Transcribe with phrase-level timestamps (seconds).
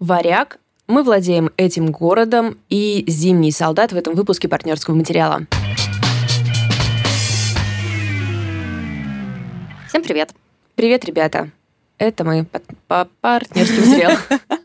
[0.00, 0.58] Варяг.
[0.86, 5.42] Мы владеем этим городом и «Зимний солдат» в этом выпуске партнерского материала.
[9.88, 10.30] Всем привет.
[10.76, 11.50] Привет, ребята.
[11.98, 12.46] Это мы
[12.86, 14.12] по партнерский материал.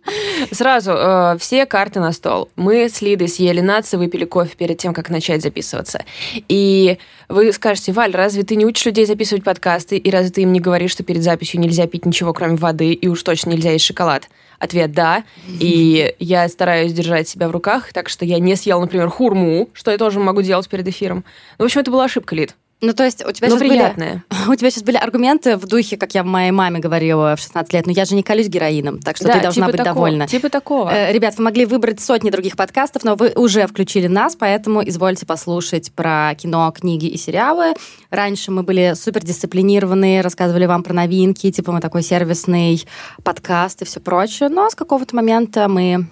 [0.52, 2.50] Сразу э, все карты на стол.
[2.56, 6.06] Мы с Лидой съели нации, выпили кофе перед тем, как начать записываться.
[6.48, 10.54] И вы скажете, Валь, разве ты не учишь людей записывать подкасты, и разве ты им
[10.54, 13.86] не говоришь, что перед записью нельзя пить ничего, кроме воды, и уж точно нельзя есть
[13.86, 14.30] шоколад?
[14.64, 15.26] Ответ «да».
[15.60, 19.92] И я стараюсь держать себя в руках, так что я не съел, например, хурму, что
[19.92, 21.26] я тоже могу делать перед эфиром.
[21.58, 22.56] Ну, в общем, это была ошибка, Лид.
[22.86, 24.26] Ну, то есть у тебя, Но сейчас приятное.
[24.30, 27.72] были, у тебя сейчас были аргументы в духе, как я моей маме говорила в 16
[27.72, 29.96] лет, но я же не колюсь героином, так что Да, ты должна типа быть такого,
[29.96, 30.28] довольна.
[30.28, 30.90] Типа такого.
[30.90, 35.26] Э, Ребят, вы могли выбрать сотни других подкастов, но вы уже включили нас, поэтому извольте
[35.26, 37.74] послушать про кино, книги и сериалы.
[38.10, 42.86] Раньше мы были супердисциплинированные, рассказывали вам про новинки, типа мы такой сервисный
[43.24, 46.08] подкаст и все прочее, но с какого-то момента мы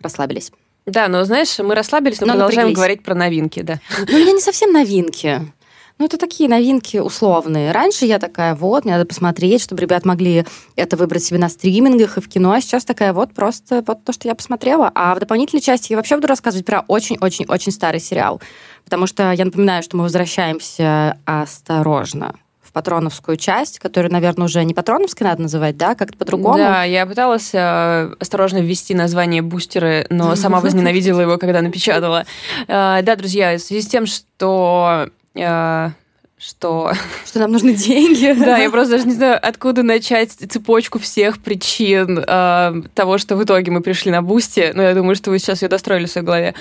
[0.00, 0.50] расслабились.
[0.86, 2.76] Да, но знаешь, мы расслабились, но, Но продолжаем напряглись.
[2.76, 3.80] говорить про новинки, да.
[4.08, 5.52] Ну, у меня не совсем новинки.
[5.98, 7.72] Ну, это такие новинки условные.
[7.72, 10.44] Раньше я такая, вот, мне надо посмотреть, чтобы ребят могли
[10.76, 12.52] это выбрать себе на стримингах и в кино.
[12.52, 14.92] А сейчас такая, вот, просто вот то, что я посмотрела.
[14.94, 18.42] А в дополнительной части я вообще буду рассказывать про очень-очень-очень старый сериал.
[18.84, 24.74] Потому что я напоминаю, что мы возвращаемся осторожно в патреоновскую часть, которую, наверное, уже не
[24.74, 26.58] патреоновской надо называть, да, как-то по-другому.
[26.58, 32.26] Да, я пыталась э, осторожно ввести название бустеры, но сама возненавидела его, когда напечатала.
[32.68, 35.08] Э, да, друзья, в связи с тем, что...
[35.36, 35.90] э,
[36.38, 36.92] что...
[37.24, 38.32] Что нам нужны деньги.
[38.44, 43.44] Да, я просто даже не знаю, откуда начать цепочку всех причин э, того, что в
[43.44, 44.72] итоге мы пришли на Boosty.
[44.74, 46.54] Но я думаю, что вы сейчас ее достроили в своей голове.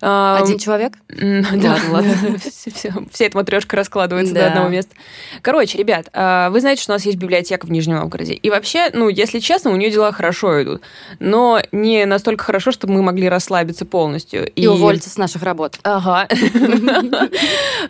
[0.00, 0.94] Один человек?
[1.08, 2.14] Да, ладно.
[2.38, 4.94] Все- все- Вся эта матрешка раскладывается до одного места.
[5.42, 8.34] Короче, ребят, а, вы знаете, что у нас есть библиотека в Нижнем Новгороде.
[8.34, 10.82] И вообще, ну, если честно, у нее дела хорошо идут.
[11.18, 14.48] Но не настолько хорошо, чтобы мы могли расслабиться полностью.
[14.50, 15.78] И уволиться с наших работ.
[15.82, 16.28] Ага.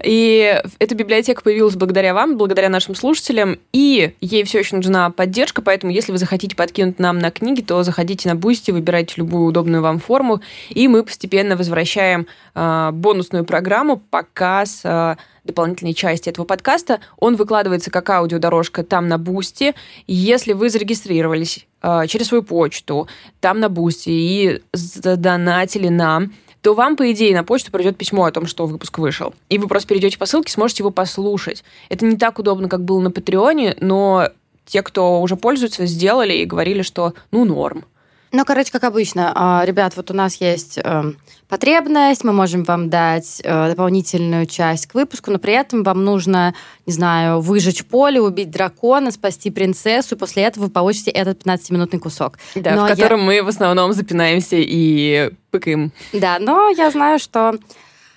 [0.02, 5.62] И эта библиотека появилась благодаря вам, благодаря нашим слушателям, и ей все еще нужна поддержка,
[5.62, 9.82] поэтому если вы захотите подкинуть нам на книги, то заходите на Boosty, выбирайте любую удобную
[9.82, 10.40] вам форму,
[10.70, 11.56] и мы постепенно
[11.86, 17.00] возвращаем а, бонусную программу показ а, дополнительной части этого подкаста.
[17.18, 19.74] Он выкладывается как аудиодорожка там на Boosty.
[20.08, 23.06] Если вы зарегистрировались а, через свою почту
[23.40, 28.32] там на Boosty и задонатили нам, то вам, по идее, на почту придет письмо о
[28.32, 29.32] том, что выпуск вышел.
[29.48, 31.62] И вы просто перейдете по ссылке, сможете его послушать.
[31.88, 34.30] Это не так удобно, как было на Патреоне, но
[34.64, 37.84] те, кто уже пользуется, сделали и говорили, что ну норм.
[38.32, 41.16] Ну, короче, как обычно, а, ребят, вот у нас есть эм,
[41.48, 46.52] потребность, мы можем вам дать э, дополнительную часть к выпуску, но при этом вам нужно,
[46.86, 52.00] не знаю, выжечь поле, убить дракона, спасти принцессу, и после этого вы получите этот 15-минутный
[52.00, 52.38] кусок.
[52.56, 55.92] Да, Но в я- котором мы в основном запинаемся и пыкаем.
[56.12, 57.54] Да, но я знаю, что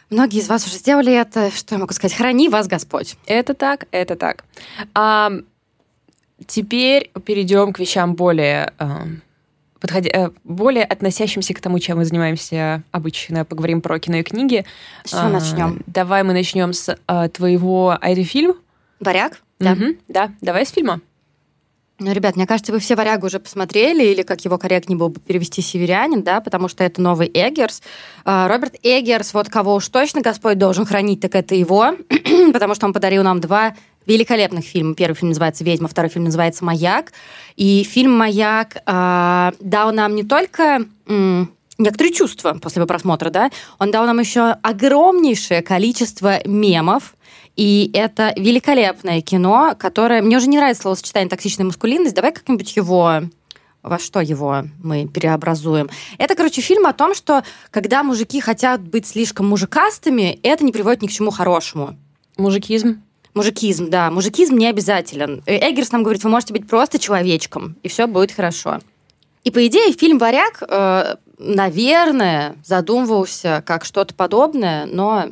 [0.10, 1.52] многие из вас уже сделали это.
[1.56, 2.18] Что я могу сказать?
[2.18, 3.16] Храни вас Господь.
[3.28, 4.44] Это так, это так.
[4.96, 5.32] А,
[6.48, 9.22] теперь перейдем к вещам более, эм,
[9.80, 13.46] подходя- э, более относящимся к тому, чем мы занимаемся обычно.
[13.46, 14.66] Поговорим про кино и книги.
[15.04, 15.82] С чего А, начнем?
[15.88, 17.98] Давай мы начнем с а, твоего...
[18.00, 18.56] А это фильм?
[19.00, 19.42] Варяг?
[19.60, 19.76] Да.
[19.76, 21.02] Мгм, да, давай с фильма.
[22.02, 25.20] Ну, ребят, мне кажется, вы все «Варягу» уже посмотрели, или, как его корректнее было бы
[25.20, 27.82] перевести, «Северянин», да, потому что это новый Эггерс.
[28.24, 31.92] А, Роберт Эггерс, вот кого уж точно Господь должен хранить, так это его,
[32.54, 33.76] потому что он подарил нам два
[34.10, 34.96] великолепных фильма.
[34.96, 37.14] Первый фильм называется «Ведьма», второй фильм называется «Маяк».
[37.56, 40.86] И фильм «Маяк» а, дал нам не только...
[41.82, 47.16] Некоторые чувства после его просмотра, да, он дал нам еще огромнейшее количество мемов,
[47.56, 50.22] и это великолепное кино, которое...
[50.22, 52.16] Мне уже не нравится словосочетание «токсичная маскулинность».
[52.16, 53.22] Давай как-нибудь его...
[53.82, 55.90] Во что его мы переобразуем?
[56.18, 61.02] Это, короче, фильм о том, что когда мужики хотят быть слишком мужикастыми, это не приводит
[61.02, 61.98] ни к чему хорошему.
[62.36, 63.02] Мужикизм.
[63.34, 64.10] Мужикизм, да.
[64.12, 65.44] Мужикизм не обязателен.
[65.46, 68.80] Э, Эггерс нам говорит, вы можете быть просто человечком, и все будет хорошо.
[69.44, 75.30] И, по идее, фильм «Варяг», э, наверное, задумывался как что-то подобное, но...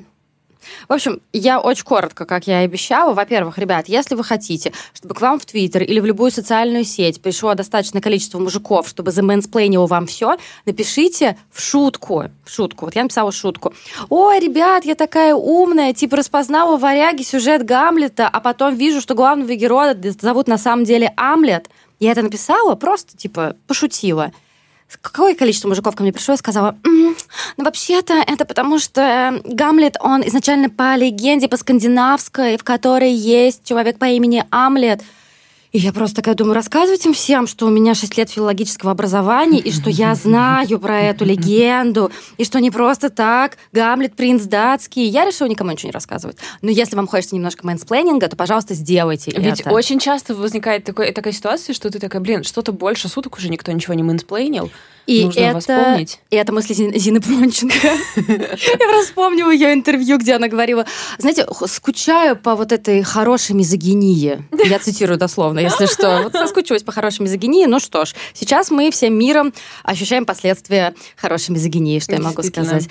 [0.87, 3.13] В общем, я очень коротко, как я и обещала.
[3.13, 7.21] Во-первых, ребят, если вы хотите, чтобы к вам в Твиттер или в любую социальную сеть
[7.21, 12.25] пришло достаточное количество мужиков, чтобы замэнсплейнило вам все, напишите в шутку.
[12.43, 12.85] В шутку.
[12.85, 13.73] Вот я написала шутку.
[14.09, 19.15] Ой, ребят, я такая умная, типа распознала в «Варяге» сюжет Гамлета, а потом вижу, что
[19.15, 21.69] главного героя зовут на самом деле Амлет.
[21.99, 24.31] Я это написала, просто, типа, пошутила.
[25.01, 27.15] Какое количество мужиков ко мне пришло и сказала, «М,
[27.57, 33.11] ну вообще-то это потому, что э, Гамлет, он изначально по легенде, по скандинавской, в которой
[33.11, 35.01] есть человек по имени Амлет.
[35.71, 39.59] И я просто такая думаю, рассказывать им всем, что у меня 6 лет филологического образования,
[39.59, 45.05] и что я знаю про эту легенду, и что не просто так Гамлет, принц датский.
[45.07, 46.37] Я решила никому ничего не рассказывать.
[46.61, 49.71] Но если вам хочется немножко менсплейнинга, то, пожалуйста, сделайте Ведь это.
[49.71, 53.71] очень часто возникает такой, такая ситуация, что ты такая, блин, что-то больше суток уже никто
[53.71, 54.71] ничего не менсплейнил.
[55.07, 56.19] И Нужно это, вспомнить.
[56.29, 57.75] и это мысли Зин- Зины Пронченко.
[58.17, 60.85] Я просто вспомнила ее интервью, где она говорила,
[61.17, 64.43] знаете, скучаю по вот этой хорошей мизогинии.
[64.65, 66.23] Я цитирую дословно, если что.
[66.23, 67.65] Вот соскучилась по хорошей мизогинии.
[67.65, 72.89] Ну что ж, сейчас мы всем миром ощущаем последствия хорошей мизогинии, что я могу сказать.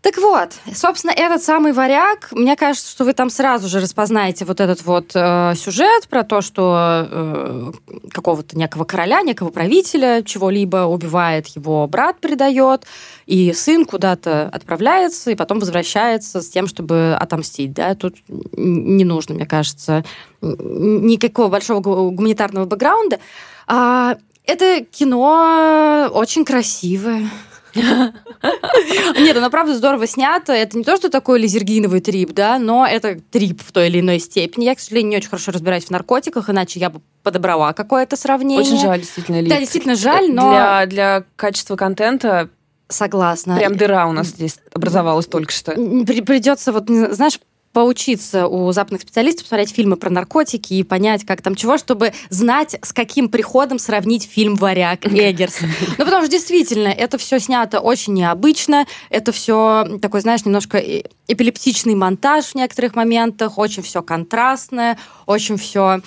[0.00, 4.60] Так вот, собственно, этот самый варяг, мне кажется, что вы там сразу же распознаете вот
[4.60, 7.72] этот вот э, сюжет про то, что э,
[8.12, 12.84] какого-то некого короля, некого правителя чего-либо убивает, его брат предает,
[13.26, 17.72] и сын куда-то отправляется, и потом возвращается с тем, чтобы отомстить.
[17.72, 17.96] Да?
[17.96, 20.04] Тут не нужно, мне кажется,
[20.40, 23.18] никакого большого гу- гуманитарного бэкграунда.
[23.66, 27.28] А, это кино очень красивое.
[29.18, 30.52] Нет, оно правда здорово снято.
[30.52, 34.18] Это не то, что такой лизергиновый трип, да, но это трип в той или иной
[34.20, 34.64] степени.
[34.64, 38.64] Я, к сожалению, не очень хорошо разбираюсь в наркотиках, иначе я бы подобрала какое-то сравнение.
[38.66, 39.50] Очень жаль, действительно, Лид.
[39.50, 42.48] Да, действительно жаль, но Для, для качества контента
[42.88, 43.56] согласна.
[43.56, 45.72] прям дыра у нас здесь образовалась только что.
[45.72, 47.38] При- Придется, вот, знаешь,
[47.72, 52.76] поучиться у западных специалистов, посмотреть фильмы про наркотики и понять, как там чего, чтобы знать,
[52.82, 55.60] с каким приходом сравнить фильм «Варяг» Эггерс.
[55.98, 60.82] Ну, потому что действительно, это все снято очень необычно, это все такой, знаешь, немножко
[61.28, 66.00] эпилептичный монтаж в некоторых моментах, очень все контрастное, очень все...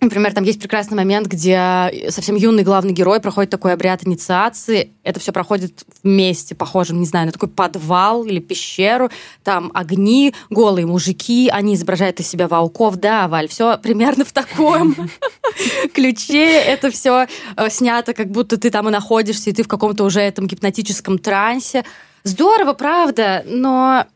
[0.00, 4.92] Например, там есть прекрасный момент, где совсем юный главный герой проходит такой обряд инициации.
[5.02, 9.10] Это все проходит вместе, похожим, не знаю, на такой подвал или пещеру.
[9.44, 12.96] Там огни, голые мужики, они изображают из себя волков.
[12.96, 14.96] Да, Валь, все примерно в таком
[15.92, 16.50] ключе.
[16.50, 17.26] Это все
[17.68, 21.84] снято, как будто ты там и находишься, и ты в каком-то уже этом гипнотическом трансе.
[22.24, 24.06] Здорово, правда, но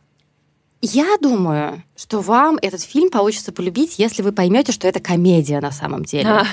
[0.81, 5.71] я думаю, что вам этот фильм получится полюбить, если вы поймете, что это комедия на
[5.71, 6.29] самом деле.
[6.29, 6.47] А.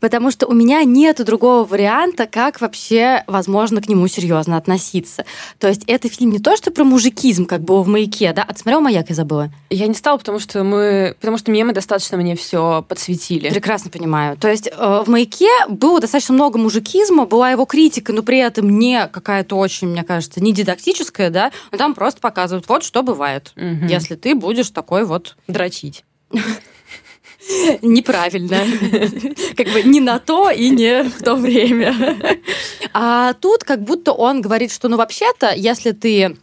[0.00, 5.24] Потому что у меня нет другого варианта, как вообще возможно к нему серьезно относиться.
[5.60, 8.44] То есть это фильм не то, что про мужикизм, как было в маяке, да?
[8.46, 9.50] А ты смотрел маяк, я забыла?
[9.70, 13.50] Я не стала, потому что мы, потому что мемы достаточно мне все подсветили.
[13.50, 14.36] Прекрасно понимаю.
[14.36, 18.78] То есть э, в маяке было достаточно много мужикизма, была его критика, но при этом
[18.78, 23.52] не какая-то очень, мне кажется, не дидактическая, да, но там просто показывают, вот что бывает,
[23.54, 23.86] Мгм.
[23.86, 26.04] если ты будешь такой вот дрочить.
[27.82, 28.58] неправильно.
[29.56, 31.94] Как бы не на то и не в то время.
[32.92, 36.36] А тут как будто он говорит, что ну вообще-то, если ты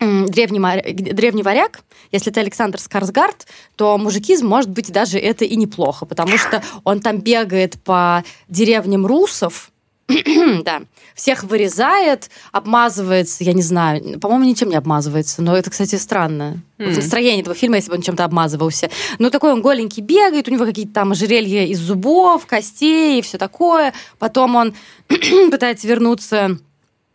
[0.00, 1.80] древний, древний варяг,
[2.12, 3.46] если ты Александр Скарсгард,
[3.76, 9.06] то мужикизм, может быть, даже это и неплохо, потому что он там бегает по деревням
[9.06, 9.70] русов,
[10.64, 10.82] да,
[11.14, 16.62] всех вырезает, обмазывается, я не знаю, по-моему, ничем не обмазывается, но это, кстати, странно.
[16.78, 16.94] Вот М.
[16.94, 18.88] настроение этого фильма, если бы он чем-то обмазывался.
[19.18, 23.36] Ну, такой он голенький бегает, у него какие-то там ожерелья из зубов, костей и все
[23.36, 23.92] такое.
[24.18, 24.74] Потом он
[25.50, 26.58] пытается вернуться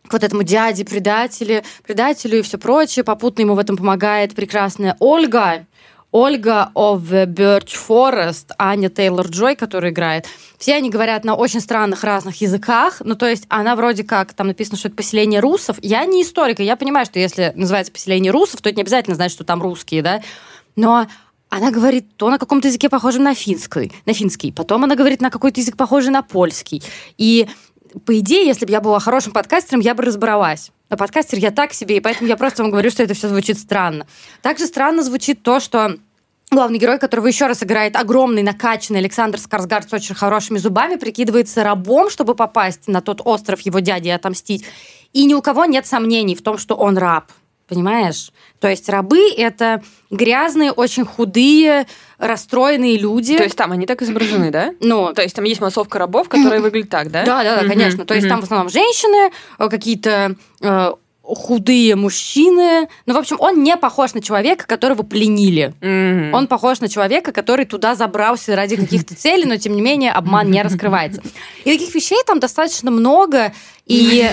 [0.06, 3.04] к вот этому дяде, предателю, предателю и все прочее.
[3.04, 5.66] Попутно ему в этом помогает прекрасная Ольга.
[6.14, 10.26] Ольга of the Birch Forest, Аня Тейлор-Джой, которая играет.
[10.58, 13.02] Все они говорят на очень странных разных языках.
[13.04, 15.76] Ну, то есть она вроде как, там написано, что это поселение русов.
[15.82, 19.16] Я не историк, и я понимаю, что если называется поселение русов, то это не обязательно
[19.16, 20.22] значит, что там русские, да.
[20.76, 21.08] Но
[21.48, 25.30] она говорит то на каком-то языке похожем на финский, на финский, потом она говорит на
[25.30, 26.80] какой-то язык похожий на польский.
[27.18, 27.48] И
[28.06, 30.70] по идее, если бы я была хорошим подкастером, я бы разобралась.
[30.90, 33.58] Но подкастер я так себе, и поэтому я просто вам говорю, что это все звучит
[33.58, 34.06] странно.
[34.42, 35.96] Также странно звучит то, что
[36.54, 41.62] главный герой, которого еще раз играет огромный, накачанный Александр Скарсгард с очень хорошими зубами, прикидывается
[41.64, 44.64] рабом, чтобы попасть на тот остров его дяди и отомстить.
[45.12, 47.30] И ни у кого нет сомнений в том, что он раб.
[47.66, 48.30] Понимаешь?
[48.60, 51.86] То есть рабы— это грязные, очень худые,
[52.18, 53.38] расстроенные люди.
[53.38, 54.74] То есть там они так изображены, да?
[54.80, 57.24] ну, То есть там есть массовка рабов, которые выглядят так, да?
[57.24, 58.04] да, да, да, конечно.
[58.04, 60.92] То есть там в основном женщины, э, какие-то э,
[61.24, 62.88] худые мужчины.
[63.06, 65.72] Ну, в общем, он не похож на человека, которого пленили.
[65.80, 66.34] Мгм.
[66.34, 70.50] Он похож на человека, который туда забрался ради каких-то целей, но тем не менее обман
[70.50, 71.22] не раскрывается.
[71.64, 73.52] И таких вещей там достаточно много.
[73.86, 74.30] И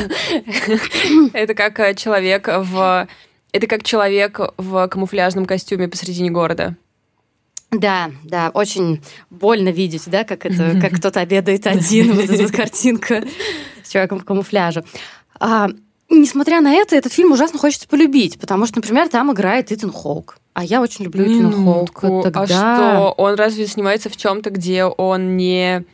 [1.34, 3.08] Это как э, человек в...
[3.54, 6.76] Это как человек в камуфляжном костюме посредине города.
[7.72, 13.24] да, да, очень больно видеть, да, как это, как кто-то обедает один, вот эта картинка
[13.84, 14.84] с человеком в камуфляже.
[16.12, 19.92] А, несмотря на это, этот фильм ужасно хочется полюбить, потому что, например, там играет Итан
[19.92, 20.38] Хоук.
[20.54, 22.22] А я очень люблю Итана Хоука.
[22.24, 22.42] Тогда...
[22.42, 25.86] А что, он разве снимается в чем-то, где он не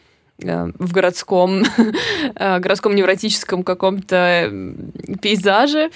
[0.41, 1.63] э, в городском,
[2.35, 4.51] э, городском невротическом каком-то
[5.21, 5.91] пейзаже?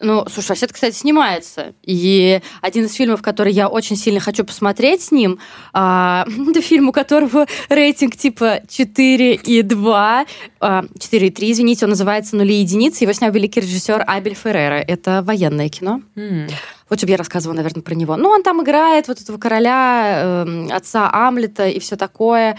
[0.00, 1.74] Ну, слушай, вообще кстати, снимается.
[1.82, 5.40] И один из фильмов, который я очень сильно хочу посмотреть с ним,
[5.72, 10.26] а, это фильм, у которого рейтинг типа 4 и 2,
[10.60, 13.04] а, 4 и 3, извините, он называется «Нули единицы».
[13.04, 14.76] Его снял великий режиссер Абель Феррера.
[14.76, 16.00] Это военное кино.
[16.14, 16.50] Mm.
[16.88, 18.16] Вот чтобы я рассказывала, наверное, про него.
[18.16, 22.56] Ну, он там играет вот этого короля, э, отца Амлета и все такое.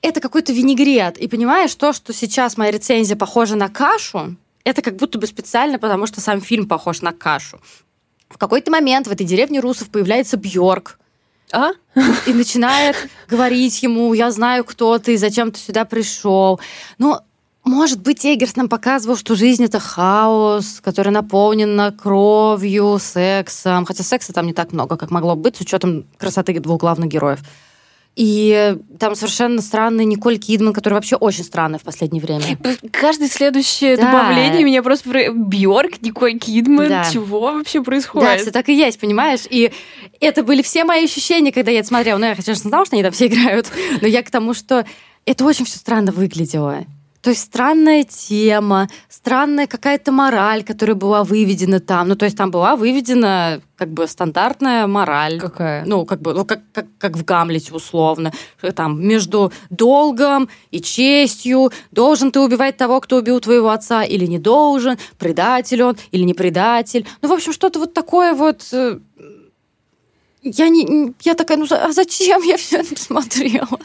[0.00, 1.18] Это какой-то винегрет.
[1.18, 5.78] И понимаешь, то, что сейчас моя рецензия похожа на кашу, это как будто бы специально,
[5.78, 7.60] потому что сам фильм похож на кашу.
[8.28, 10.98] В какой-то момент в этой деревне русов появляется Бьорк,
[11.52, 11.72] а?
[12.26, 12.96] И начинает
[13.28, 16.58] говорить ему, я знаю, кто ты, зачем ты сюда пришел.
[16.98, 17.22] Но,
[17.62, 23.84] может быть, Эггерс нам показывал, что жизнь— это хаос, который наполнен кровью, сексом.
[23.84, 27.40] Хотя секса там не так много, как могло быть, с учетом красоты двух главных героев.
[28.16, 32.56] И там совершенно странный Николь Кидман, который вообще очень странный в последнее время.
[32.92, 34.04] Каждое следующее да.
[34.04, 35.10] добавление меня просто...
[35.10, 35.32] Про...
[35.32, 37.10] Бьорк, Николь Кидман, да.
[37.12, 38.28] чего вообще происходит?
[38.28, 39.40] Да, все так и есть, понимаешь?
[39.50, 39.72] И
[40.20, 42.18] это были все мои ощущения, когда я это смотрела.
[42.18, 44.86] Ну, я, конечно, знала, что они там все играют, но я к тому, что
[45.26, 46.84] это очень все странно выглядело.
[47.24, 52.08] То есть странная тема, странная какая-то мораль, которая была выведена там.
[52.08, 55.40] Ну, то есть там была выведена как бы стандартная мораль.
[55.40, 55.86] Какая?
[55.86, 58.30] Ну, как бы, ну, как, как, как в Гамлете условно.
[58.76, 61.72] Там между долгом и честью.
[61.92, 64.98] Должен ты убивать того, кто убил твоего отца, или не должен?
[65.18, 67.06] Предатель он или не предатель?
[67.22, 68.98] Ну, в общем, что-то вот такое вот э,
[70.42, 73.80] я не, я такая, ну а зачем я все это смотрела?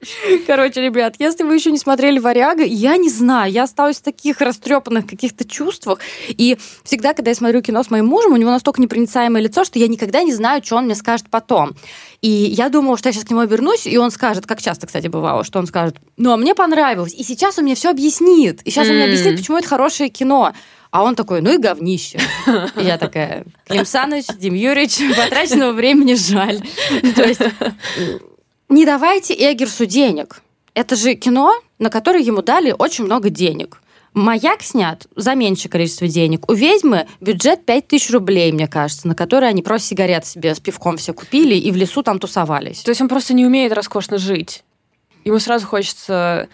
[0.46, 4.40] Короче, ребят, если вы еще не смотрели «Варяга», я не знаю, я осталась в таких
[4.40, 5.98] растрепанных каких-то чувствах.
[6.28, 9.78] И всегда, когда я смотрю кино с моим мужем, у него настолько непроницаемое лицо, что
[9.78, 11.74] я никогда не знаю, что он мне скажет потом.
[12.20, 15.06] И я думала, что я сейчас к нему обернусь, и он скажет, как часто, кстати,
[15.06, 17.14] бывало, что он скажет, ну, а мне понравилось.
[17.14, 18.62] И сейчас он мне все объяснит.
[18.62, 20.52] И сейчас он мне объяснит, почему это хорошее кино.
[20.90, 22.18] А он такой, ну и говнище.
[22.76, 26.60] И я такая, Клим Саныч, Дим Юрьевич, потраченного времени жаль.
[27.14, 27.42] То есть
[28.68, 30.42] не давайте Эггерсу денег.
[30.74, 33.80] Это же кино, на которое ему дали очень много денег.
[34.14, 36.50] Маяк снят за меньшее количество денег.
[36.50, 40.96] У ведьмы бюджет 5000 рублей, мне кажется, на который они просто сигарет себе с пивком
[40.96, 42.82] все купили и в лесу там тусовались.
[42.82, 44.64] То есть он просто не умеет роскошно жить.
[45.24, 46.48] Ему сразу хочется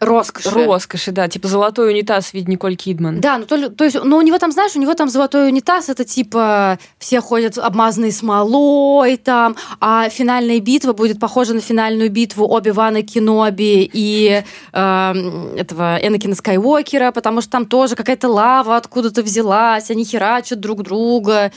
[0.00, 0.48] Роскоши.
[0.48, 1.28] Роскоши, да.
[1.28, 3.20] Типа золотой унитаз в виде Николь Кидман.
[3.20, 5.90] Да, ну то, то есть, ну у него там, знаешь, у него там золотой унитаз,
[5.90, 12.46] это типа все ходят обмазанные смолой там, а финальная битва будет похожа на финальную битву
[12.46, 14.42] Оби-Вана Кеноби и
[14.72, 20.82] э, этого Энакина Скайуокера, потому что там тоже какая-то лава откуда-то взялась, они херачат друг
[20.82, 21.52] друга.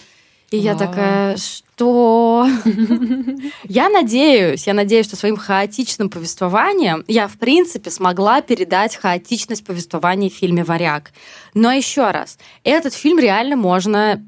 [0.52, 1.38] И я такая,
[1.76, 2.48] что?
[3.64, 10.30] Я надеюсь, я надеюсь, что своим хаотичным повествованием я, в принципе, смогла передать хаотичность повествования
[10.30, 11.12] в фильме «Варяг».
[11.54, 14.24] Но еще раз, этот фильм реально можно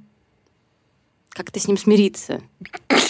[1.29, 2.41] как-то с ним смириться.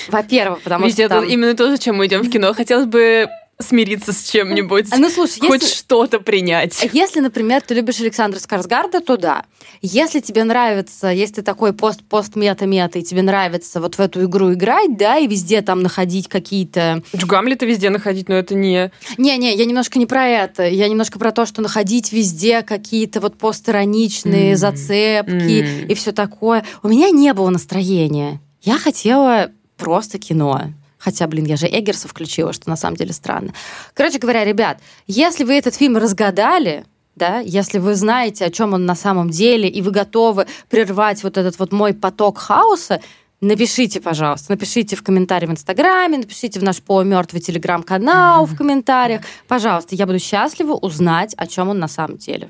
[0.09, 1.25] Во-первых, потому Ведь что это там...
[1.25, 2.53] именно то, зачем мы идем в кино.
[2.53, 4.87] Хотелось бы смириться с чем-нибудь.
[4.97, 5.75] Ну, слушай, хоть если...
[5.75, 6.89] что-то принять.
[6.91, 9.45] Если, например, ты любишь Александра Скарсгарда, то да.
[9.81, 14.97] Если тебе нравится, если ты такой пост-пост-мета-мета, и тебе нравится вот в эту игру играть,
[14.97, 17.01] да, и везде там находить какие-то...
[17.13, 18.91] Гамлета везде находить, но это не...
[19.17, 20.67] Не-не, я немножко не про это.
[20.67, 24.55] Я немножко про то, что находить везде какие-то вот постироничные mm.
[24.57, 25.87] зацепки mm.
[25.87, 26.65] и все такое.
[26.83, 28.41] У меня не было настроения.
[28.61, 30.73] Я хотела просто кино.
[31.05, 33.53] Хотя, блин, я же Эггерса включила, что на самом деле странно.
[33.93, 36.83] Короче говоря, ребят, если вы этот фильм разгадали,
[37.15, 41.37] да, если вы знаете, о чем он на самом деле, и вы готовы прервать вот
[41.37, 43.01] этот вот мой поток хаоса,
[43.39, 49.21] напишите, пожалуйста, напишите в комментарии в Инстаграме, напишите в наш полумертвый телеграм-канал в комментариях.
[49.47, 52.49] Пожалуйста, я буду счастлива узнать, о чем он на самом деле.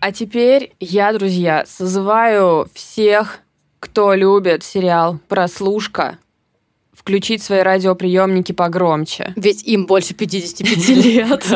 [0.00, 3.40] А теперь я, друзья, созываю всех,
[3.80, 6.16] кто любит сериал «Прослушка»,
[7.08, 9.32] включить свои радиоприемники погромче.
[9.34, 11.46] Ведь им больше 55 лет.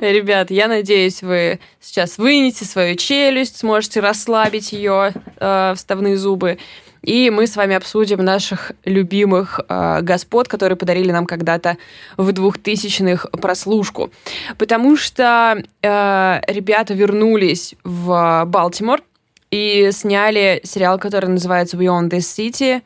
[0.00, 6.58] Ребят, я надеюсь, вы сейчас вынете свою челюсть, сможете расслабить ее э, вставные зубы.
[7.02, 11.76] И мы с вами обсудим наших любимых э, господ, которые подарили нам когда-то
[12.16, 14.12] в двухтысячных прослушку.
[14.58, 19.02] Потому что э, ребята вернулись в Балтимор
[19.50, 22.80] и сняли сериал, который называется Beyond This City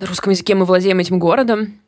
[0.00, 1.80] на русском языке мы владеем этим городом.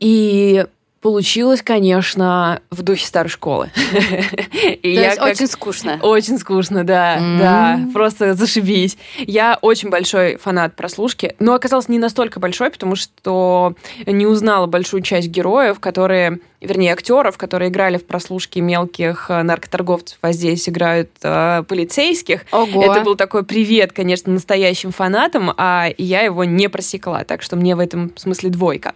[0.00, 0.66] И
[1.02, 3.72] Получилось, конечно, в духе старой школы.
[3.74, 5.98] То есть очень скучно.
[6.00, 8.96] Очень скучно, да, да, просто зашибись.
[9.18, 13.74] Я очень большой фанат прослушки, но оказалось не настолько большой, потому что
[14.06, 20.18] не узнала большую часть героев, которые, вернее, актеров, которые играли в прослушке мелких э, наркоторговцев,
[20.20, 22.44] а здесь играют э, полицейских.
[22.52, 22.84] Ого.
[22.84, 27.74] Это был такой привет, конечно, настоящим фанатам, а я его не просекла, так что мне
[27.74, 28.94] в этом смысле двойка.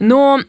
[0.00, 0.40] Но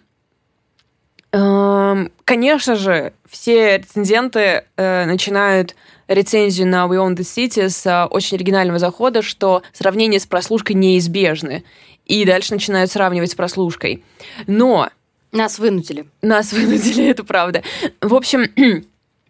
[1.31, 5.75] конечно же, все рецензенты э, начинают
[6.07, 10.75] рецензию на We Own the City с э, очень оригинального захода, что сравнение с прослушкой
[10.75, 11.63] неизбежны.
[12.05, 14.03] И дальше начинают сравнивать с прослушкой.
[14.47, 14.89] Но...
[15.31, 16.07] Нас вынудили.
[16.23, 17.61] Нас вынудили, это правда.
[18.01, 18.49] В общем,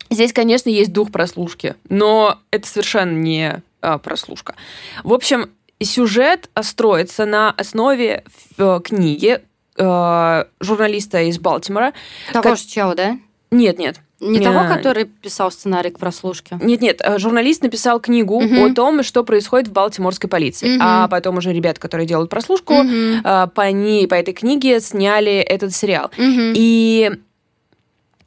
[0.09, 4.55] здесь, конечно, есть дух прослушки, но это совершенно не а, прослушка.
[5.03, 5.49] В общем,
[5.81, 8.23] сюжет строится на основе
[8.57, 9.41] э, книги,
[9.79, 11.93] э, журналиста из Балтимора.
[12.31, 12.57] Того как...
[12.57, 13.17] же Чао, да?
[13.51, 14.01] Нет, нет.
[14.19, 16.59] Не, не того, который писал сценарий к прослушке.
[16.61, 18.65] Нет, нет, э, журналист написал книгу угу.
[18.65, 20.75] о том, что происходит в балтиморской полиции.
[20.75, 20.83] Угу.
[20.83, 22.89] А потом уже ребята, которые делают прослушку, угу.
[23.23, 26.07] по, ней, по этой книге сняли этот сериал.
[26.17, 26.53] Угу.
[26.55, 27.11] И,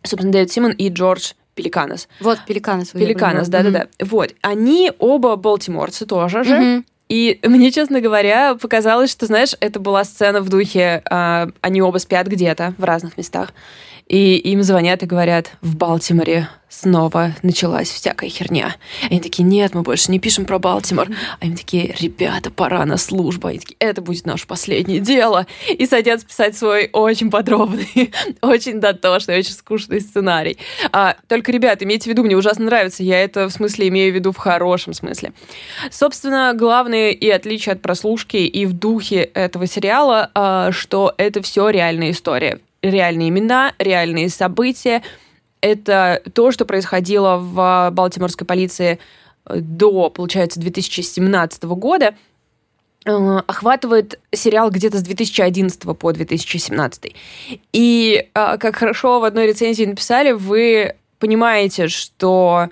[0.02, 2.08] собственно, Дэвид Симон и Джордж Пеликанос.
[2.20, 2.88] Вот, Пеликанос.
[2.88, 3.88] Пеликанос, да-да-да.
[4.00, 4.34] Вот.
[4.40, 6.54] Они оба балтиморцы тоже же.
[6.54, 6.84] Угу.
[7.12, 11.98] И мне, честно говоря, показалось, что, знаешь, это была сцена в духе, э, они оба
[11.98, 13.52] спят где-то в разных местах,
[14.06, 18.76] и им звонят и говорят, в Балтиморе снова началась всякая херня.
[19.10, 21.08] Они такие, нет, мы больше не пишем про Балтимор.
[21.08, 23.48] А они такие, ребята, пора на службу.
[23.48, 25.46] Они такие, это будет наше последнее дело.
[25.68, 30.58] И садятся писать свой очень подробный, очень дотошный, очень скучный сценарий.
[30.92, 33.02] А, только, ребят, имейте в виду, мне ужасно нравится.
[33.02, 35.32] Я это в смысле имею в виду в хорошем смысле.
[35.90, 41.68] Собственно, главное и отличие от прослушки и в духе этого сериала, а, что это все
[41.68, 42.60] реальная история.
[42.82, 45.02] Реальные имена, реальные события,
[45.62, 48.98] это то, что происходило в Балтиморской полиции
[49.46, 52.14] э, до, получается, 2017 года,
[53.06, 53.10] э,
[53.46, 57.14] охватывает сериал где-то с 2011 по 2017.
[57.72, 62.68] И э, как хорошо в одной рецензии написали, вы понимаете, что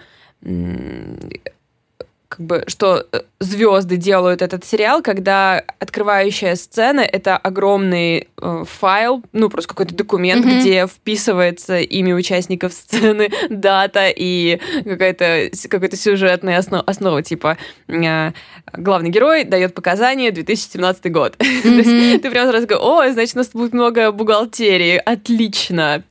[2.30, 9.24] как бы, что э, звезды делают этот сериал, когда открывающая сцена это огромный э, файл,
[9.32, 10.60] ну просто какой-то документ, mm-hmm.
[10.60, 18.30] где вписывается имя участников сцены, дата и какая-то какая-то сюжетная основа, основа типа э,
[18.74, 21.36] главный герой дает показания 2017 год.
[21.60, 22.18] Mm-hmm.
[22.20, 26.04] ты прям сразу говоришь, о, значит, у нас будет много бухгалтерии, отлично.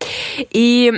[0.52, 0.94] И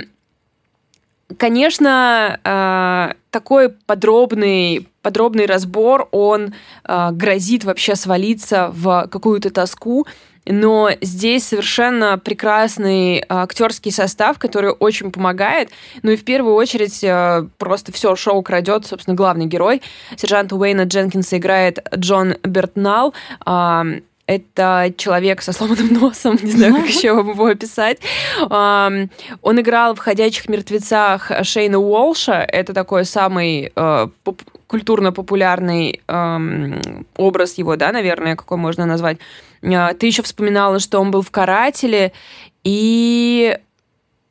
[1.38, 10.06] Конечно, э, такой подробный, подробный разбор, он э, грозит вообще свалиться в какую-то тоску,
[10.46, 15.70] но здесь совершенно прекрасный э, актерский состав, который очень помогает.
[16.02, 17.04] Ну и в первую очередь
[17.58, 19.82] просто все шоу крадет, собственно, главный герой.
[20.16, 23.14] Сержант Уэйна Дженкинса играет Джон Бертнал.
[24.26, 27.98] Это человек со сломанным носом, не знаю, как еще его описать.
[28.48, 29.08] Он
[29.60, 32.34] играл в «Ходячих мертвецах» Шейна Уолша.
[32.34, 33.72] Это такой самый
[34.72, 36.00] культурно-популярный
[37.16, 39.18] образ его, да, наверное, какой можно назвать.
[39.62, 42.12] А, ты еще вспоминала, что он был в «Карателе»,
[42.64, 43.58] и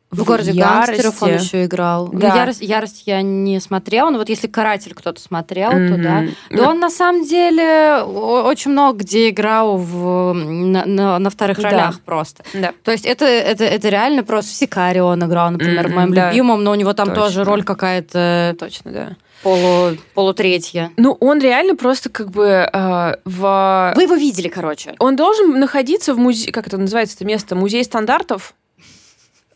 [0.09, 0.91] в, в городе ярости.
[0.91, 2.09] гангстеров он еще играл.
[2.11, 2.29] Ну, да.
[2.29, 5.87] Ну, ярость, ярость я не смотрела, но вот если каратель кто-то смотрел, mm-hmm.
[5.89, 6.23] то да.
[6.49, 11.69] Но он на самом деле очень много где играл в, на, на, на вторых да.
[11.69, 12.43] ролях просто.
[12.53, 12.73] Да.
[12.83, 16.13] То есть это, это, это реально просто в Сикаре он играл, например, mm-hmm, в моем
[16.13, 16.29] да.
[16.29, 17.23] любимом, но у него там Точно.
[17.23, 18.55] тоже роль какая-то.
[18.57, 19.09] Точно, да
[19.43, 20.91] полу, полутретья.
[20.97, 23.93] Ну, он реально просто как бы э, в...
[23.95, 24.95] Вы его видели, короче.
[24.99, 26.51] Он должен находиться в музее...
[26.51, 27.55] Как это называется, это место?
[27.55, 28.53] Музей стандартов?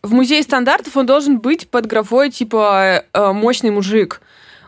[0.06, 4.22] в музее стандартов он должен быть под графой типа э, мощный мужик.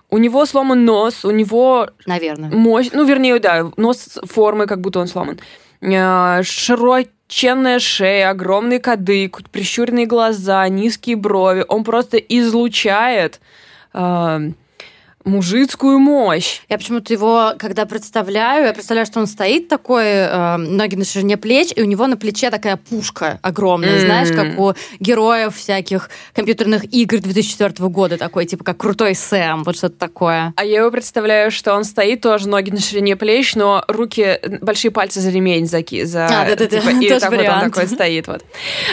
[0.09, 1.89] У него сломан нос, у него...
[2.05, 2.49] Наверное.
[2.49, 5.39] Мощь, ну, вернее, да, нос формы, как будто он сломан.
[5.81, 11.65] Э, широченная шея, огромный кадык, прищуренные глаза, низкие брови.
[11.67, 13.39] Он просто излучает...
[13.93, 14.51] Э,
[15.27, 16.61] мужицкую мощь.
[16.69, 21.37] Я почему-то его, когда представляю, я представляю, что он стоит такой, э, ноги на ширине
[21.37, 24.05] плеч, и у него на плече такая пушка огромная, mm-hmm.
[24.05, 29.77] знаешь, как у героев всяких компьютерных игр 2004 года, такой, типа, как крутой Сэм, вот
[29.77, 30.53] что-то такое.
[30.55, 34.91] А я его представляю, что он стоит тоже, ноги на ширине плеч, но руки, большие
[34.91, 37.55] пальцы за ремень заки, за, а, да, да, типа, да, и так вариант.
[37.55, 38.43] вот он такой стоит, вот.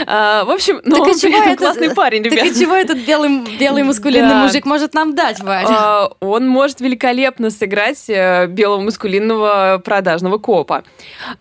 [0.07, 2.41] А, в общем, ну, так он при этом классный парень, ребят.
[2.41, 4.43] Так и чего этот белый, белый мускулинный да.
[4.43, 5.67] мужик может нам дать, Варя?
[5.69, 10.85] А, он может великолепно сыграть э, белого мускулинного продажного копа.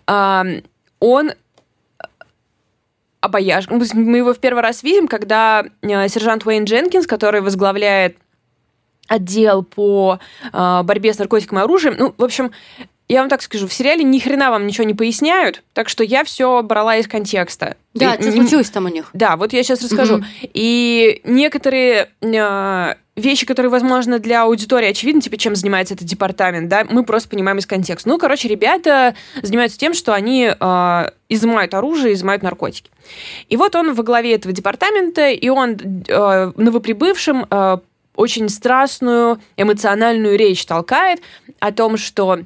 [0.06, 1.32] Он
[3.24, 3.68] обаяж...
[3.68, 8.16] Мы его в первый раз видим, когда э, сержант Уэйн Дженкинс, который возглавляет
[9.08, 10.18] отдел по
[10.52, 11.96] э, борьбе с наркотиками и оружием.
[11.98, 12.52] Ну, в общем,
[13.08, 16.24] я вам так скажу, в сериале ни хрена вам ничего не поясняют, так что я
[16.24, 17.76] все брала из контекста.
[17.92, 19.10] Да, и, что случилось там у них?
[19.12, 20.16] Да, вот я сейчас расскажу.
[20.16, 20.24] Угу.
[20.54, 26.84] И некоторые э, вещи, которые, возможно, для аудитории очевидны, типа, чем занимается этот департамент, да,
[26.88, 28.08] мы просто понимаем из контекста.
[28.08, 32.90] Ну, короче, ребята занимаются тем, что они э, изымают оружие, изымают наркотики.
[33.48, 35.76] И вот он во главе этого департамента, и он
[36.08, 37.78] э, новоприбывшим э,
[38.16, 41.20] очень страстную эмоциональную речь толкает
[41.60, 42.40] о том, что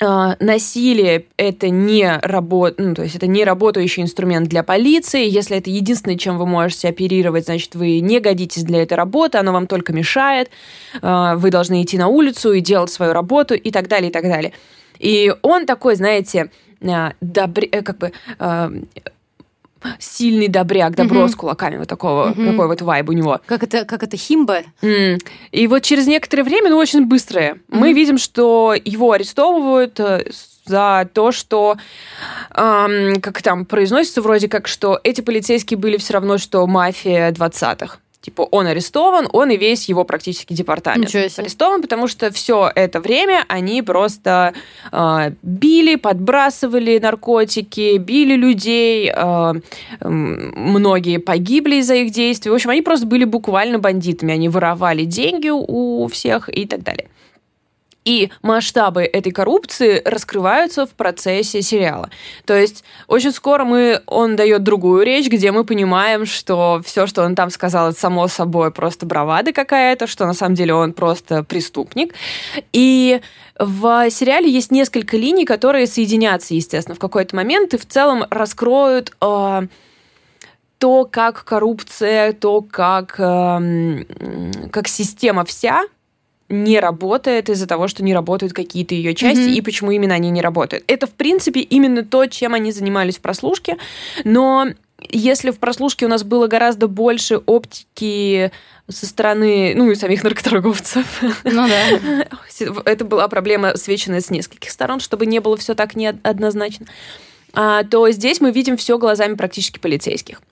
[0.00, 2.76] насилие это не работ...
[2.78, 5.28] ну, то есть это не работающий инструмент для полиции.
[5.28, 9.52] Если это единственное, чем вы можете оперировать, значит, вы не годитесь для этой работы, оно
[9.52, 10.50] вам только мешает.
[11.02, 14.22] А, вы должны идти на улицу и делать свою работу и так далее, и так
[14.22, 14.54] далее.
[14.98, 16.50] И он такой, знаете,
[16.82, 17.68] а, добре...
[17.68, 18.12] Э, как бы
[19.98, 21.28] сильный добряк, добро mm-hmm.
[21.28, 22.50] с кулаками, вот такого, mm-hmm.
[22.50, 23.40] такой вот вайб у него.
[23.46, 24.62] Как это, как это химба?
[24.82, 25.20] Mm.
[25.52, 27.58] И вот через некоторое время, ну, очень быстрое, mm-hmm.
[27.68, 30.24] мы видим, что его арестовывают э,
[30.66, 31.76] за то, что,
[32.54, 37.98] эм, как там произносится вроде как, что эти полицейские были все равно, что мафия 20-х.
[38.20, 43.46] Типа он арестован, он и весь его практически департамент арестован, потому что все это время
[43.48, 44.52] они просто
[44.92, 49.52] э, били, подбрасывали наркотики, били людей, э,
[50.00, 52.50] многие погибли из-за их действий.
[52.50, 57.08] В общем, они просто были буквально бандитами, они воровали деньги у всех и так далее.
[58.04, 62.08] И масштабы этой коррупции раскрываются в процессе сериала.
[62.46, 67.22] То есть очень скоро мы, он дает другую речь, где мы понимаем, что все, что
[67.22, 71.44] он там сказал, это само собой просто бравада какая-то, что на самом деле он просто
[71.44, 72.14] преступник.
[72.72, 73.20] И
[73.58, 79.12] в сериале есть несколько линий, которые соединятся, естественно, в какой-то момент и в целом раскроют
[79.20, 79.66] э,
[80.78, 84.04] то, как коррупция, то, как, э,
[84.72, 85.84] как система вся
[86.50, 89.54] не работает из-за того, что не работают какие-то ее части, mm-hmm.
[89.54, 90.84] и почему именно они не работают.
[90.88, 93.78] Это, в принципе, именно то, чем они занимались в прослушке,
[94.24, 94.66] но
[95.08, 98.50] если в прослушке у нас было гораздо больше оптики
[98.88, 101.22] со стороны, ну, и самих наркоторговцев.
[101.44, 102.26] Ну да.
[102.84, 106.86] Это была проблема, свеченная с нескольких сторон, чтобы не было все так неоднозначно.
[107.52, 110.42] А, то здесь мы видим все глазами практически полицейских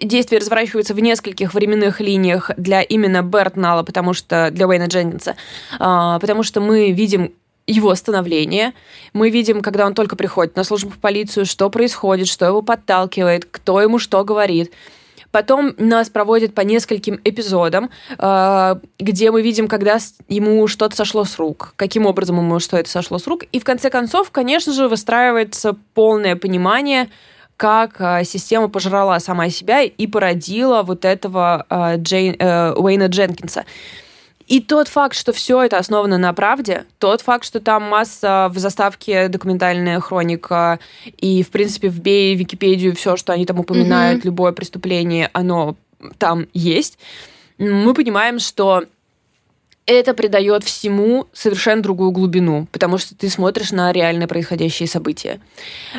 [0.00, 5.36] действие разворачивается в нескольких временных линиях для именно Бертнала, потому что для Уэйна Дженкинса,
[5.78, 7.32] а, потому что мы видим
[7.66, 8.72] его становление.
[9.12, 13.44] Мы видим, когда он только приходит на службу в полицию, что происходит, что его подталкивает,
[13.44, 14.72] кто ему что говорит.
[15.30, 21.38] Потом нас проводят по нескольким эпизодам, а, где мы видим, когда ему что-то сошло с
[21.38, 23.44] рук, каким образом ему что это сошло с рук.
[23.50, 27.08] И в конце концов, конечно же, выстраивается полное понимание,
[27.62, 33.64] как э, система пожрала сама себя и породила вот этого э, Джейн, э, Уэйна Дженкинса.
[34.48, 38.58] И тот факт, что все это основано на правде, тот факт, что там масса в
[38.58, 40.80] заставке документальная хроника,
[41.18, 44.26] и, в принципе, в Википедию все, что они там упоминают, mm-hmm.
[44.26, 45.76] любое преступление, оно
[46.18, 46.98] там есть,
[47.58, 48.86] мы понимаем, что
[49.86, 55.40] это придает всему совершенно другую глубину, потому что ты смотришь на реально происходящие события.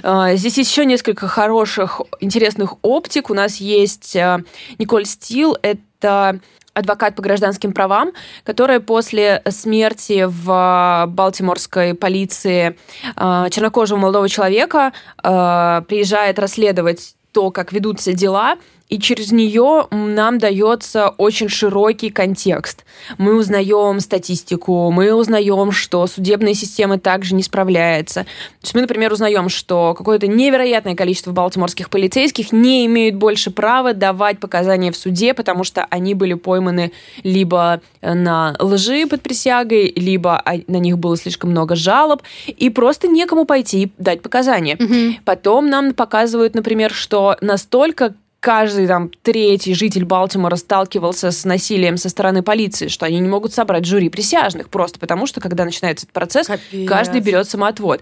[0.02, 3.30] А, здесь еще несколько хороших, интересных оптик.
[3.30, 4.42] У нас есть а,
[4.80, 6.40] Николь Стил, это
[6.74, 12.78] адвокат по гражданским правам, которая после смерти в балтиморской полиции
[13.16, 18.58] а, чернокожего молодого человека приезжает расследовать то, как ведутся дела,
[18.94, 22.86] и через нее нам дается очень широкий контекст.
[23.18, 28.26] Мы узнаем статистику, мы узнаем, что судебная система также не справляется.
[28.26, 33.96] То есть мы, например, узнаем, что какое-то невероятное количество балтиморских полицейских не имеют больше права
[33.96, 36.92] давать показания в суде, потому что они были пойманы
[37.24, 43.46] либо на лжи под присягой, либо на них было слишком много жалоб, и просто некому
[43.46, 44.76] пойти дать показания.
[44.76, 45.24] Угу.
[45.26, 52.10] Потом нам показывают, например, что настолько каждый там третий житель Балтимора сталкивался с насилием со
[52.10, 56.14] стороны полиции, что они не могут собрать жюри присяжных, просто потому что, когда начинается этот
[56.14, 56.88] процесс, Капец.
[56.88, 58.02] каждый берет самоотвод.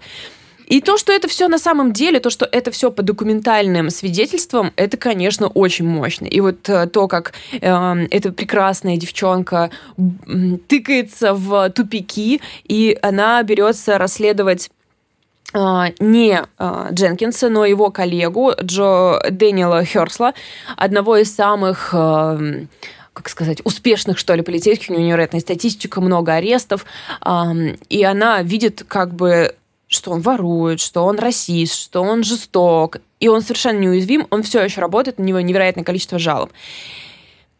[0.65, 4.73] И то, что это все на самом деле, то, что это все по документальным свидетельствам,
[4.77, 6.25] это, конечно, очень мощно.
[6.25, 9.69] И вот э, то, как э, эта прекрасная девчонка
[10.67, 14.71] тыкается в тупики, и она берется расследовать
[15.53, 20.33] не а, Дженкинса, но его коллегу Джо Дэниела Херсла,
[20.77, 22.39] одного из самых а,
[23.13, 26.85] как сказать, успешных, что ли, полицейских, у нее невероятная статистика, много арестов,
[27.89, 29.53] и она видит как бы
[29.91, 34.63] что он ворует, что он расист, что он жесток, и он совершенно неуязвим, он все
[34.63, 36.49] еще работает, на него невероятное количество жалоб.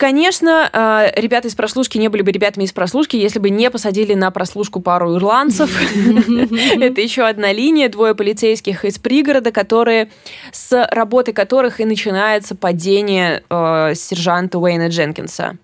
[0.01, 4.15] Конечно, э, ребята из прослушки не были бы ребятами из прослушки, если бы не посадили
[4.15, 5.69] на прослушку пару ирландцев.
[6.81, 10.09] Это еще одна линия, двое полицейских из пригорода, которые
[10.51, 15.59] с работы которых и начинается падение э, сержанта Уэйна Дженкинса.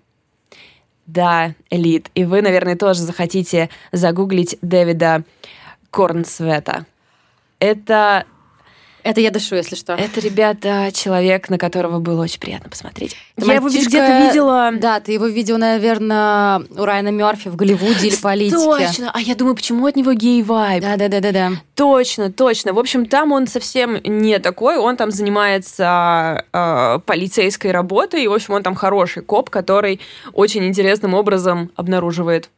[1.06, 2.08] Да, элит.
[2.14, 5.24] И вы, наверное, тоже захотите загуглить Дэвида
[5.90, 6.86] Корнсвета.
[7.58, 8.24] Это
[9.02, 9.94] это я дышу, если что.
[9.94, 13.16] Это, ребята, человек, на которого было очень приятно посмотреть.
[13.36, 14.70] Я его где-то видела...
[14.72, 18.56] Да, ты его видела, наверное, у Райана Мерфи в Голливуде или политике.
[18.56, 19.10] Точно.
[19.14, 20.82] А я думаю, почему от него гей-вайб?
[20.82, 21.52] Да-да-да-да.
[21.74, 22.72] Точно, точно.
[22.72, 24.76] В общем, там он совсем не такой.
[24.76, 28.24] Он там занимается э, полицейской работой.
[28.24, 30.00] И, в общем, он там хороший коп, который
[30.32, 32.50] очень интересным образом обнаруживает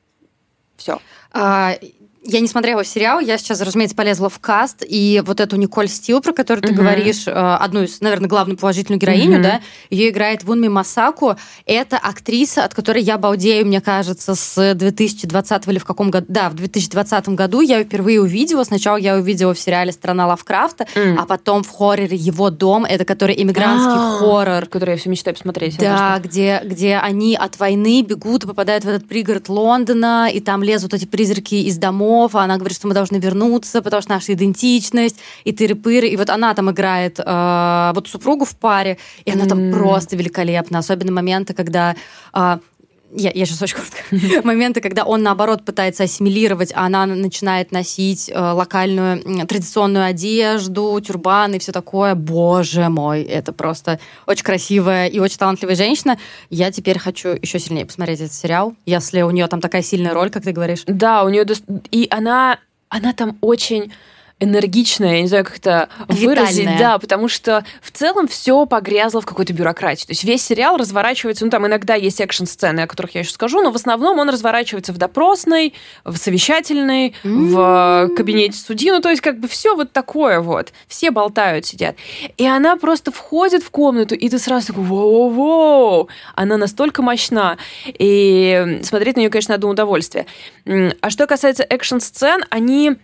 [0.76, 0.98] все.
[1.33, 1.74] А,
[2.22, 6.20] я не смотрела сериал, я сейчас, разумеется, полезла в каст, и вот эту Николь Стил,
[6.20, 6.76] про которую ты uh-huh.
[6.76, 9.42] говоришь, э, одну из, наверное, главную положительную героиню, uh-huh.
[9.42, 11.37] да, ее играет Вунми Масаку.
[11.64, 16.26] Это актриса, от которой я балдею, мне кажется, с 2020 или в каком году?
[16.28, 18.64] Да, в 2020 году я ее впервые увидела.
[18.64, 21.16] Сначала я увидела в сериале «Страна Лавкрафта», uh-huh.
[21.18, 24.18] а потом в хорроре «Его дом», это который иммигрантский uh-huh.
[24.18, 24.66] хоррор.
[24.66, 25.78] Который я все мечтаю посмотреть.
[25.78, 30.62] Да, где, где они от войны бегут и попадают в этот пригород Лондона, и там
[30.62, 34.12] лезут эти призраки из домов, домов, а она говорит, что мы должны вернуться, потому что
[34.12, 36.08] наша идентичность, и тыры-пыры.
[36.08, 39.48] И вот она там играет э, вот супругу в паре, и она mm.
[39.48, 40.78] там просто великолепна.
[40.78, 41.94] Особенно моменты, когда
[42.34, 42.58] э,
[43.12, 44.02] я, я сейчас очень коротко.
[44.46, 51.54] Моменты, когда он, наоборот, пытается ассимилировать, а она начинает носить э, локальную традиционную одежду, тюрбан
[51.54, 52.14] и все такое.
[52.14, 56.18] Боже мой, это просто очень красивая и очень талантливая женщина.
[56.50, 60.30] Я теперь хочу еще сильнее посмотреть этот сериал, если у нее там такая сильная роль,
[60.30, 60.82] как ты говоришь.
[60.86, 61.44] Да, у нее...
[61.90, 63.92] И она, она там очень
[64.40, 69.26] энергичная, я не знаю, как это выразить, да, потому что в целом все погрязло в
[69.26, 70.07] какой-то бюрократии.
[70.07, 73.61] То есть весь сериал разворачивается, ну там иногда есть экшн-сцены, о которых я еще скажу,
[73.61, 75.74] но в основном он разворачивается в допросной,
[76.05, 78.11] в совещательной, mm-hmm.
[78.12, 80.72] в кабинете судьи, ну то есть как бы все вот такое вот.
[80.88, 81.96] Все болтают, сидят.
[82.37, 87.59] И она просто входит в комнату, и ты сразу такой, воу-воу, она настолько мощна.
[87.87, 90.26] И смотреть на нее, конечно, одно удовольствие.
[90.66, 92.96] А что касается экшн-сцен, они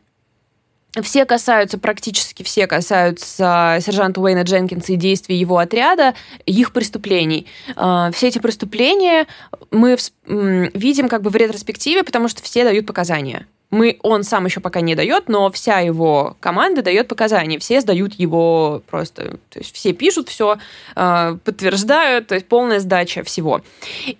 [1.03, 7.47] все касаются, практически все касаются сержанта Уэйна Дженкинса и действий его отряда, их преступлений.
[7.77, 9.27] А, все эти преступления
[9.71, 14.61] мы видим как бы в ретроспективе, потому что все дают показания мы, он сам еще
[14.61, 19.75] пока не дает, но вся его команда дает показания, все сдают его просто, то есть
[19.75, 20.59] все пишут все,
[20.95, 23.63] а, подтверждают, то есть полная сдача всего.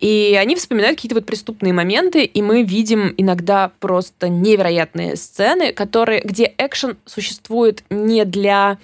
[0.01, 6.21] И они вспоминают какие-то вот преступные моменты, и мы видим иногда просто невероятные сцены, которые,
[6.23, 8.79] где экшен существует не для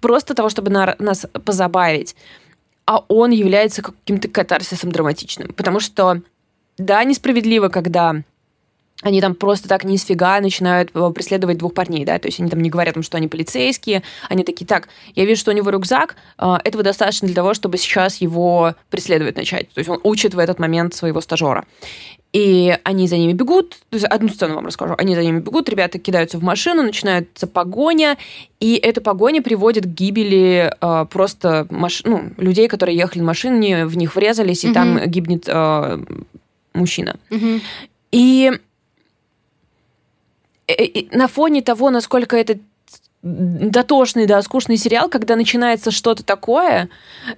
[0.00, 2.16] просто того, чтобы на, нас позабавить,
[2.84, 5.52] а он является каким-то катарсисом драматичным.
[5.54, 6.20] Потому что,
[6.76, 8.22] да, несправедливо, когда
[9.02, 12.40] они там просто так ни с фига начинают э, преследовать двух парней, да, то есть
[12.40, 15.70] они там не говорят, что они полицейские, они такие, так, я вижу, что у него
[15.70, 20.34] рюкзак, э, этого достаточно для того, чтобы сейчас его преследовать начать, то есть он учит
[20.34, 21.64] в этот момент своего стажера.
[22.32, 25.68] И они за ними бегут, то есть одну сцену вам расскажу, они за ними бегут,
[25.68, 28.16] ребята кидаются в машину, начинается погоня,
[28.58, 32.02] и эта погоня приводит к гибели э, просто маш...
[32.04, 34.74] ну, людей, которые ехали в машине, в них врезались, и угу.
[34.74, 35.98] там гибнет э,
[36.72, 37.16] мужчина.
[37.30, 37.60] Угу.
[38.12, 38.52] И
[41.10, 42.58] на фоне того, насколько это
[43.22, 46.88] дотошный, да, скучный сериал, когда начинается что-то такое,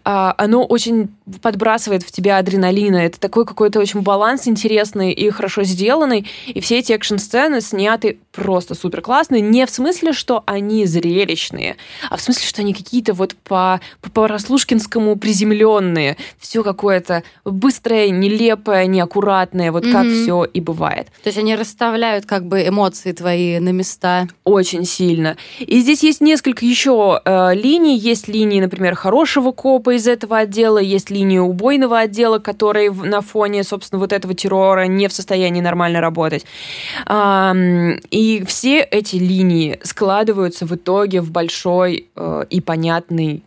[0.02, 1.10] а, оно очень
[1.42, 2.96] подбрасывает в тебя адреналина.
[2.96, 6.26] Это такой какой-то очень баланс интересный и хорошо сделанный.
[6.46, 9.42] И все эти экшн-сцены сняты просто супер классные.
[9.42, 11.76] Не в смысле, что они зрелищные,
[12.10, 13.80] а в смысле, что они какие-то вот по,
[14.12, 16.16] по, Раслушкинскому приземленные.
[16.38, 19.92] Все какое-то быстрое, нелепое, неаккуратное, вот mm-hmm.
[19.92, 21.08] как все и бывает.
[21.22, 24.28] То есть они расставляют как бы эмоции твои на места.
[24.44, 25.36] Очень сильно.
[25.74, 27.98] И здесь есть несколько еще э, линий.
[27.98, 33.64] Есть линии, например, хорошего копа из этого отдела, есть линии убойного отдела, которые на фоне,
[33.64, 36.46] собственно, вот этого террора не в состоянии нормально работать.
[37.08, 37.52] Э,
[38.08, 43.42] и все эти линии складываются в итоге в большой э, и понятный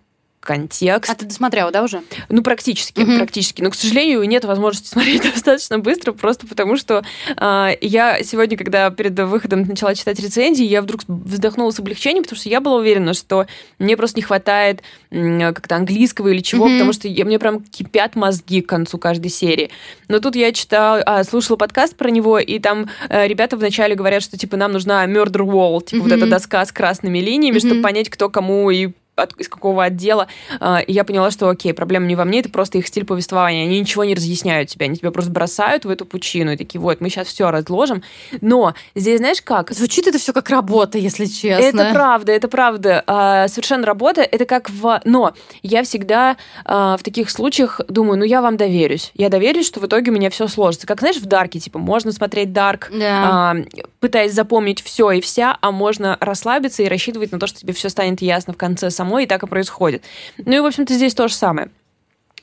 [0.47, 1.11] контекст.
[1.11, 2.01] А ты досмотрела, да, уже?
[2.29, 3.17] Ну, практически, угу.
[3.17, 3.61] практически.
[3.61, 7.03] Но, к сожалению, нет возможности смотреть достаточно быстро, просто потому что
[7.35, 12.39] э, я сегодня, когда перед выходом начала читать рецензии, я вдруг вздохнула с облегчением, потому
[12.39, 13.45] что я была уверена, что
[13.77, 16.73] мне просто не хватает э, как-то английского или чего, угу.
[16.73, 19.69] потому что я, мне прям кипят мозги к концу каждой серии.
[20.07, 24.23] Но тут я читала, а, слушала подкаст про него, и там э, ребята вначале говорят,
[24.23, 26.09] что, типа, нам нужна murder wall, типа, угу.
[26.09, 27.67] вот эта доска с красными линиями, угу.
[27.67, 30.27] чтобы понять, кто кому и от, из какого отдела.
[30.59, 33.63] А, и я поняла, что окей, проблема не во мне, это просто их стиль повествования.
[33.63, 37.01] Они ничего не разъясняют тебе, они тебя просто бросают в эту пучину и такие, вот,
[37.01, 38.03] мы сейчас все разложим.
[38.41, 39.71] Но здесь, знаешь как?
[39.71, 41.81] Звучит это все как работа, если честно.
[41.81, 43.03] Это правда, это правда.
[43.07, 45.01] А, совершенно работа, это как в...
[45.03, 49.11] Но я всегда а, в таких случаях думаю, ну я вам доверюсь.
[49.15, 50.85] Я доверюсь, что в итоге у меня все сложится.
[50.85, 53.55] Как, знаешь, в Дарке, типа, можно смотреть Дарк, да.
[53.99, 57.89] пытаясь запомнить все и вся, а можно расслабиться и рассчитывать на то, что тебе все
[57.89, 60.03] станет ясно в конце самой, и так и происходит.
[60.37, 61.69] Ну и, в общем-то, здесь то же самое.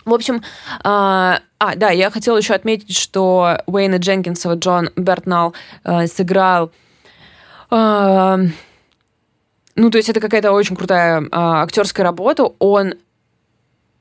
[0.04, 0.42] В общем,
[0.82, 6.70] а, а, да, я хотела еще отметить, что Уэйна Дженкинсова Джон Бертнал а, сыграл...
[7.70, 8.38] А,
[9.76, 12.44] ну, то есть это какая-то очень крутая а, актерская работа.
[12.58, 12.94] Он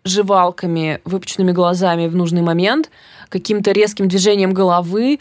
[0.03, 2.89] жевалками, выпученными глазами в нужный момент,
[3.29, 5.19] каким-то резким движением головы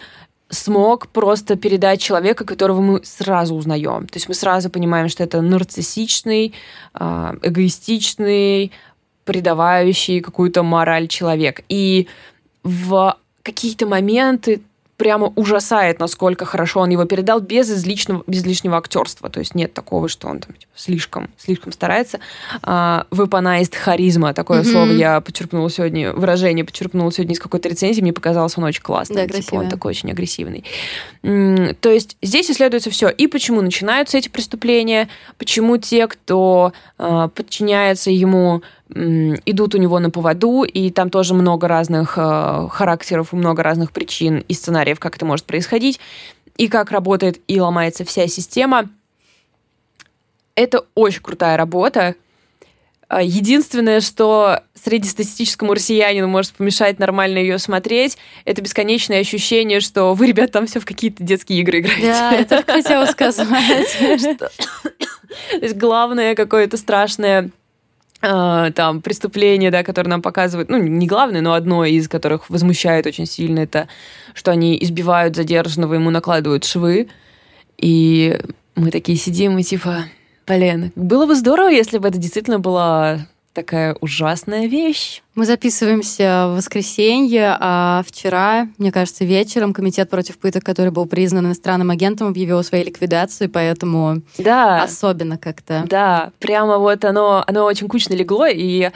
[0.52, 4.06] смог просто передать человека, которого мы сразу узнаем.
[4.06, 6.52] То есть мы сразу понимаем, что это нарциссичный,
[6.92, 8.70] а, эгоистичный,
[9.24, 11.62] предавающий какую-то мораль человек.
[11.70, 12.06] И
[12.62, 14.60] в какие-то моменты
[15.02, 19.28] прямо ужасает, насколько хорошо он его передал без излишнего, без лишнего актерства.
[19.28, 22.20] То есть нет такого, что он там типа, слишком, слишком старается.
[22.62, 24.70] А, выпанаист харизма, такое mm-hmm.
[24.70, 29.26] слово я почерпнула сегодня, выражение почерпнула сегодня из какой-то рецензии, мне показалось он очень классный.
[29.26, 30.64] Да, типа, он такой очень агрессивный.
[31.22, 33.08] То есть здесь исследуется все.
[33.08, 38.62] И почему начинаются эти преступления, почему те, кто а, подчиняется ему,
[38.94, 44.44] идут у него на поводу, и там тоже много разных э, характеров много разных причин
[44.48, 45.98] и сценариев, как это может происходить,
[46.56, 48.88] и как работает и ломается вся система.
[50.54, 52.14] Это очень крутая работа.
[53.08, 60.26] А, единственное, что среднестатистическому россиянину может помешать нормально ее смотреть, это бесконечное ощущение, что вы,
[60.26, 62.06] ребят, там все в какие-то детские игры играете.
[62.06, 63.48] Да, это хотела сказать.
[65.50, 67.50] То есть главное какое-то страшное
[68.22, 73.26] там преступление, да, которое нам показывают, ну, не главное, но одно из которых возмущает очень
[73.26, 73.88] сильно, это
[74.34, 77.08] что они избивают задержанного, ему накладывают швы,
[77.78, 78.38] и
[78.76, 80.04] мы такие сидим и типа,
[80.46, 85.22] блин, было бы здорово, если бы это действительно была такая ужасная вещь.
[85.34, 91.46] Мы записываемся в воскресенье, а вчера, мне кажется, вечером Комитет против пыток, который был признан
[91.46, 94.82] иностранным агентом, объявил о своей ликвидации, поэтому да.
[94.82, 95.84] особенно как-то.
[95.88, 98.90] Да, прямо вот оно, оно очень кучно легло, и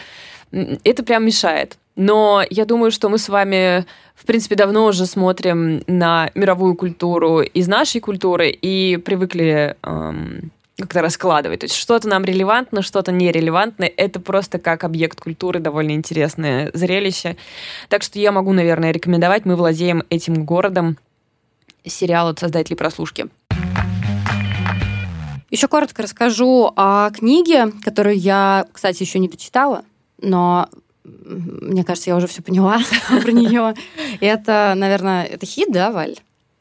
[0.52, 1.78] это прям мешает.
[1.96, 7.40] Но я думаю, что мы с вами, в принципе, давно уже смотрим на мировую культуру
[7.40, 11.60] из нашей культуры и привыкли эм, как-то раскладывать.
[11.60, 13.84] То есть что-то нам релевантно, что-то нерелевантно.
[13.84, 17.36] Это просто как объект культуры довольно интересное зрелище.
[17.88, 19.46] Так что я могу, наверное, рекомендовать.
[19.46, 20.98] Мы владеем этим городом.
[21.84, 23.28] Сериал от создателей прослушки.
[25.50, 29.84] Еще коротко расскажу о книге, которую я, кстати, еще не дочитала,
[30.20, 30.68] но
[31.04, 32.80] мне кажется, я уже все поняла
[33.22, 33.74] про нее.
[34.20, 36.16] Это, наверное, это хит, да, Валь?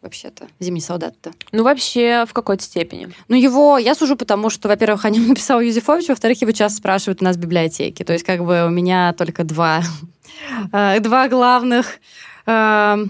[0.06, 1.34] Вообще-то, «Зимний солдат»-то?
[1.52, 3.10] Ну, вообще, в какой-то степени.
[3.28, 7.22] Ну, его я сужу, потому что, во-первых, о нем написал Юзефович, во-вторых, его часто спрашивают
[7.22, 8.04] у нас в библиотеке.
[8.04, 9.84] То есть, как бы, у меня только два,
[10.72, 12.00] э, два главных
[12.45, 13.05] э,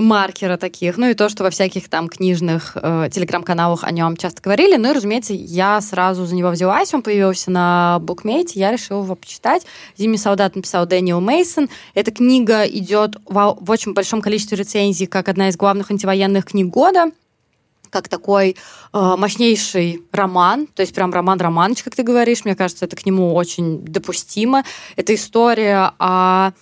[0.00, 4.42] маркера таких, ну и то, что во всяких там книжных э, телеграм-каналах о нем часто
[4.42, 4.76] говорили.
[4.76, 9.14] Ну и, разумеется, я сразу за него взялась, он появился на букмейте, я решила его
[9.14, 9.66] почитать.
[9.96, 11.68] «Зимний солдат» написал Дэниел Мейсон.
[11.94, 16.68] Эта книга идет в, в очень большом количестве рецензий как одна из главных антивоенных книг
[16.68, 17.10] года
[17.90, 18.56] как такой
[18.92, 23.34] э, мощнейший роман, то есть прям роман-романыч, как ты говоришь, мне кажется, это к нему
[23.34, 24.64] очень допустимо.
[24.96, 26.52] Это история о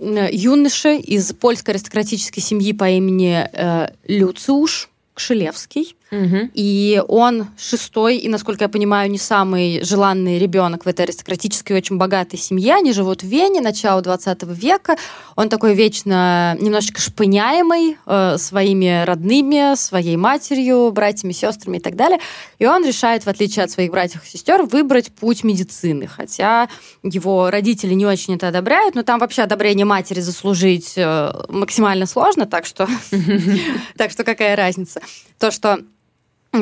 [0.00, 5.94] юноше из польской аристократической семьи по имени э, Люциуш Кшелевский.
[6.10, 6.50] Угу.
[6.54, 11.98] И он шестой, и, насколько я понимаю, не самый желанный ребенок в этой аристократической очень
[11.98, 12.74] богатой семье.
[12.74, 14.96] Они живут в Вене, начало 20 века.
[15.36, 22.18] Он такой вечно немножечко шпыняемый э, своими родными, своей матерью, братьями, сестрами и так далее.
[22.58, 26.08] И он решает, в отличие от своих братьев и сестер, выбрать путь медицины.
[26.08, 26.68] Хотя
[27.04, 32.46] его родители не очень это одобряют, но там вообще одобрение матери заслужить э, максимально сложно,
[32.46, 32.88] так что,
[33.96, 35.00] так что какая разница.
[35.38, 35.78] То, что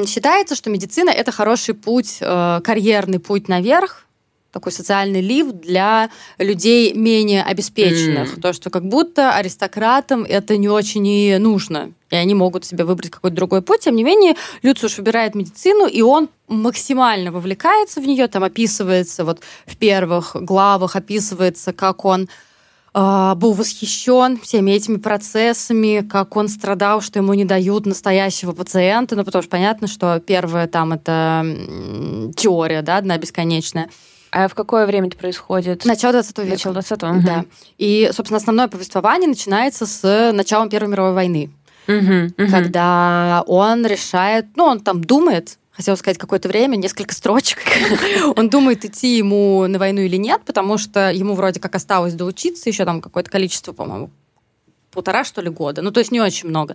[0.06, 4.06] Считается, что медицина это хороший путь, э, карьерный путь наверх,
[4.52, 8.36] такой социальный лифт для людей менее обеспеченных.
[8.36, 8.40] Mm.
[8.40, 11.92] То, что как будто аристократам это не очень и нужно.
[12.10, 13.80] И они могут себе выбрать какой-то другой путь.
[13.80, 18.26] Тем не менее, Люциуш выбирает медицину, и он максимально вовлекается в нее.
[18.28, 22.28] Там описывается, вот в первых главах описывается, как он
[22.98, 29.14] был восхищен всеми этими процессами, как он страдал, что ему не дают настоящего пациента.
[29.14, 31.44] Ну, потому что понятно, что первое там это
[32.36, 33.88] теория, да, одна бесконечная.
[34.30, 35.84] А в какое время это происходит?
[35.84, 36.50] Начало 20 века.
[36.50, 37.12] Начало 20 угу.
[37.24, 37.44] Да.
[37.78, 41.50] И, собственно, основное повествование начинается с началом Первой мировой войны.
[41.86, 41.96] Угу,
[42.36, 42.50] угу.
[42.50, 47.60] Когда он решает, ну, он там думает, хотела сказать какое-то время, несколько строчек.
[48.36, 52.68] он думает, идти ему на войну или нет, потому что ему вроде как осталось доучиться
[52.68, 54.10] еще там какое-то количество, по-моему,
[54.90, 55.80] полтора, что ли, года.
[55.80, 56.74] Ну, то есть не очень много.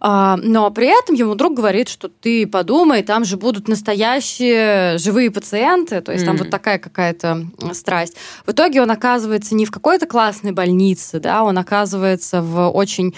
[0.00, 5.32] А, но при этом ему друг говорит, что ты подумай, там же будут настоящие живые
[5.32, 6.26] пациенты, то есть mm.
[6.26, 8.14] там вот такая какая-то страсть.
[8.46, 13.16] В итоге он оказывается не в какой-то классной больнице, да, он оказывается в очень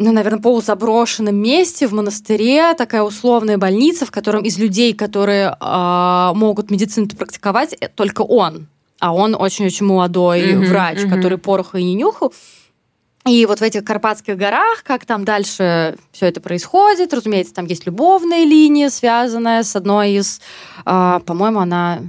[0.00, 6.30] ну, наверное, полузаброшенном месте в монастыре, такая условная больница, в котором из людей, которые э,
[6.34, 8.68] могут медицину практиковать, э, только он.
[8.98, 11.10] А он очень-очень молодой mm-hmm, врач, mm-hmm.
[11.10, 12.32] который пороха и не нюхал.
[13.26, 17.84] И вот в этих Карпатских горах, как там дальше все это происходит, разумеется, там есть
[17.84, 20.40] любовная линия, связанная с одной из,
[20.86, 22.00] э, по-моему, она,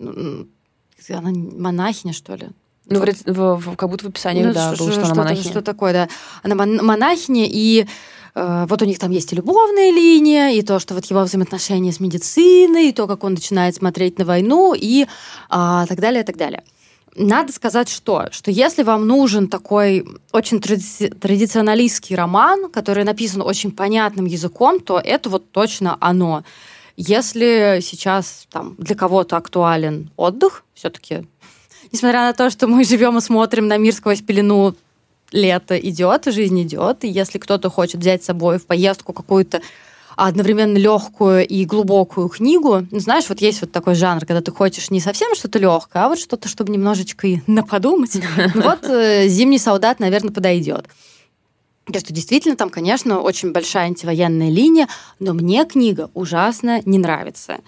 [0.00, 2.48] она монахиня, что ли?
[2.88, 5.50] Ну, в, в, в, как будто в описании, ну, да, было, что, что она монахиня.
[5.50, 6.08] Что такое, да.
[6.42, 7.86] Она монахиня, и
[8.34, 11.92] э, вот у них там есть и любовная линия, и то, что вот его взаимоотношения
[11.92, 15.06] с медициной, и то, как он начинает смотреть на войну, и э,
[15.48, 16.64] так далее, и так далее.
[17.14, 18.28] Надо сказать что?
[18.30, 25.00] Что если вам нужен такой очень тради- традиционалистский роман, который написан очень понятным языком, то
[25.02, 26.44] это вот точно оно.
[26.96, 31.26] Если сейчас там для кого-то актуален отдых, все-таки
[31.92, 34.74] несмотря на то, что мы живем и смотрим на мир сквозь пелену,
[35.32, 39.60] лето идет, жизнь идет, и если кто-то хочет взять с собой в поездку какую-то
[40.16, 42.84] одновременно легкую и глубокую книгу.
[42.90, 46.08] Ну, знаешь, вот есть вот такой жанр, когда ты хочешь не совсем что-то легкое, а
[46.08, 48.16] вот что-то, чтобы немножечко и наподумать.
[48.54, 50.86] Ну вот э, «Зимний солдат», наверное, подойдет.
[51.92, 54.88] То, что действительно там, конечно, очень большая антивоенная линия,
[55.20, 57.58] но мне книга ужасно не нравится.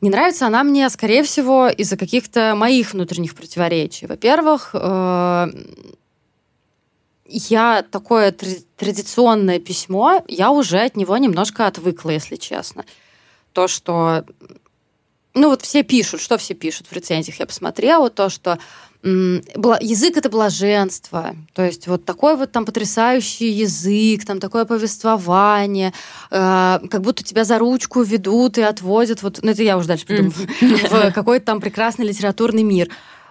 [0.00, 4.06] Не нравится она мне, скорее всего, из-за каких-то моих внутренних противоречий.
[4.06, 5.46] Во-первых, э,
[7.28, 8.32] я такое
[8.76, 12.84] традиционное письмо, я уже от него немножко отвыкла, если честно.
[13.52, 14.24] То, что...
[15.34, 18.58] Ну вот все пишут, что все пишут в рецензиях, я посмотрела, то, что
[19.06, 25.92] язык это блаженство, то есть вот такой вот там потрясающий язык, там такое повествование,
[26.30, 30.06] э, как будто тебя за ручку ведут и отводят, вот, ну это я уже дальше
[30.06, 32.88] придумаю, в какой-то там прекрасный литературный мир.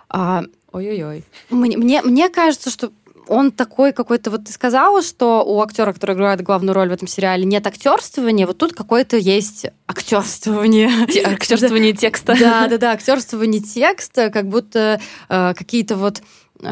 [0.09, 1.23] А, Ой-ой-ой.
[1.49, 2.91] Мне, мне, мне кажется, что
[3.28, 4.32] он такой какой-то...
[4.32, 8.47] Вот ты сказала, что у актера, который играет главную роль в этом сериале, нет актерствования.
[8.47, 10.89] Вот тут какое-то есть актерствование.
[11.26, 12.36] Актерствование текста.
[12.39, 14.99] Да, да, да, актерствование текста, как будто
[15.30, 16.21] э, какие-то вот
[16.61, 16.67] э,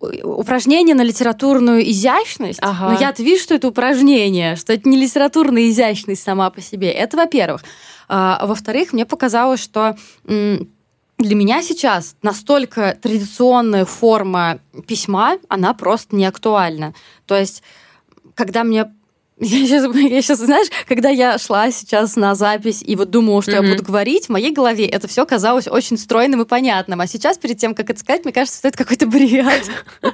[0.00, 2.58] упражнение на литературную изящность.
[2.62, 2.92] Ага.
[2.92, 6.90] Но я-то вижу, что это упражнение, что это не литературная изящность сама по себе.
[6.90, 7.62] Это во-первых.
[8.08, 9.96] А, во-вторых, мне показалось, что
[11.18, 16.94] для меня сейчас настолько традиционная форма письма, она просто не актуальна.
[17.24, 17.62] То есть,
[18.34, 18.92] когда мне
[19.40, 23.50] я сейчас, я сейчас, знаешь, когда я шла сейчас на запись и вот думала, что
[23.50, 23.66] mm-hmm.
[23.66, 27.02] я буду говорить, в моей голове это все казалось очень стройным и понятным.
[27.02, 29.70] А сейчас, перед тем, как это сказать, мне кажется, что это какой-то бред.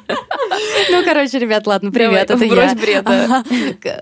[0.90, 2.74] Ну, короче, ребят, ладно, привет, это я.
[2.74, 3.44] бреда.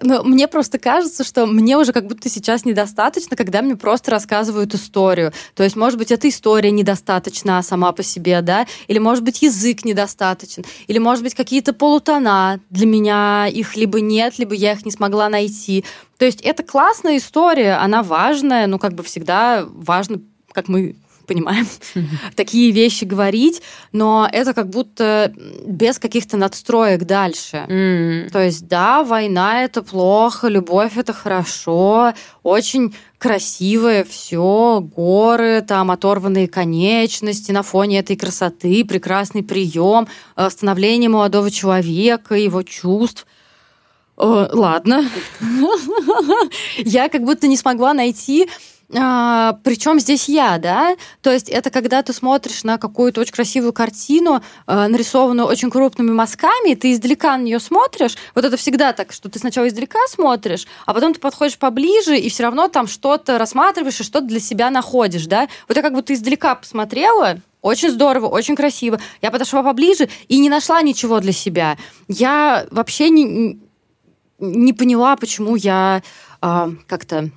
[0.02, 4.74] Но мне просто кажется, что мне уже как будто сейчас недостаточно, когда мне просто рассказывают
[4.74, 5.32] историю.
[5.54, 9.84] То есть, может быть, эта история недостаточна сама по себе, да, или, может быть, язык
[9.84, 14.90] недостаточен, или, может быть, какие-то полутона для меня их либо нет, либо я их не
[14.90, 15.84] смогла могла найти.
[16.18, 20.20] То есть это классная история, она важная, ну как бы всегда важно,
[20.52, 20.94] как мы
[21.26, 21.66] понимаем,
[22.36, 25.32] такие вещи говорить, но это как будто
[25.64, 27.66] без каких-то надстроек дальше.
[27.68, 28.30] Mm.
[28.30, 36.48] То есть, да, война это плохо, любовь это хорошо, очень красивое все, горы, там оторванные
[36.48, 43.26] конечности на фоне этой красоты, прекрасный прием, э, становление молодого человека, его чувств–
[44.20, 45.08] ладно.
[46.76, 48.48] Я как будто не смогла найти
[48.92, 50.96] а, причем здесь я, да?
[51.22, 56.10] То есть это когда ты смотришь на какую-то очень красивую картину, а, нарисованную очень крупными
[56.10, 58.16] мазками, ты издалека на нее смотришь.
[58.34, 62.28] Вот это всегда так, что ты сначала издалека смотришь, а потом ты подходишь поближе и
[62.28, 65.48] все равно там что-то рассматриваешь и что-то для себя находишь, да?
[65.68, 68.98] Вот я как будто издалека посмотрела, очень здорово, очень красиво.
[69.22, 71.76] Я подошла поближе и не нашла ничего для себя.
[72.08, 73.60] Я вообще не,
[74.40, 76.02] не поняла, почему я
[76.42, 77.30] э, как-то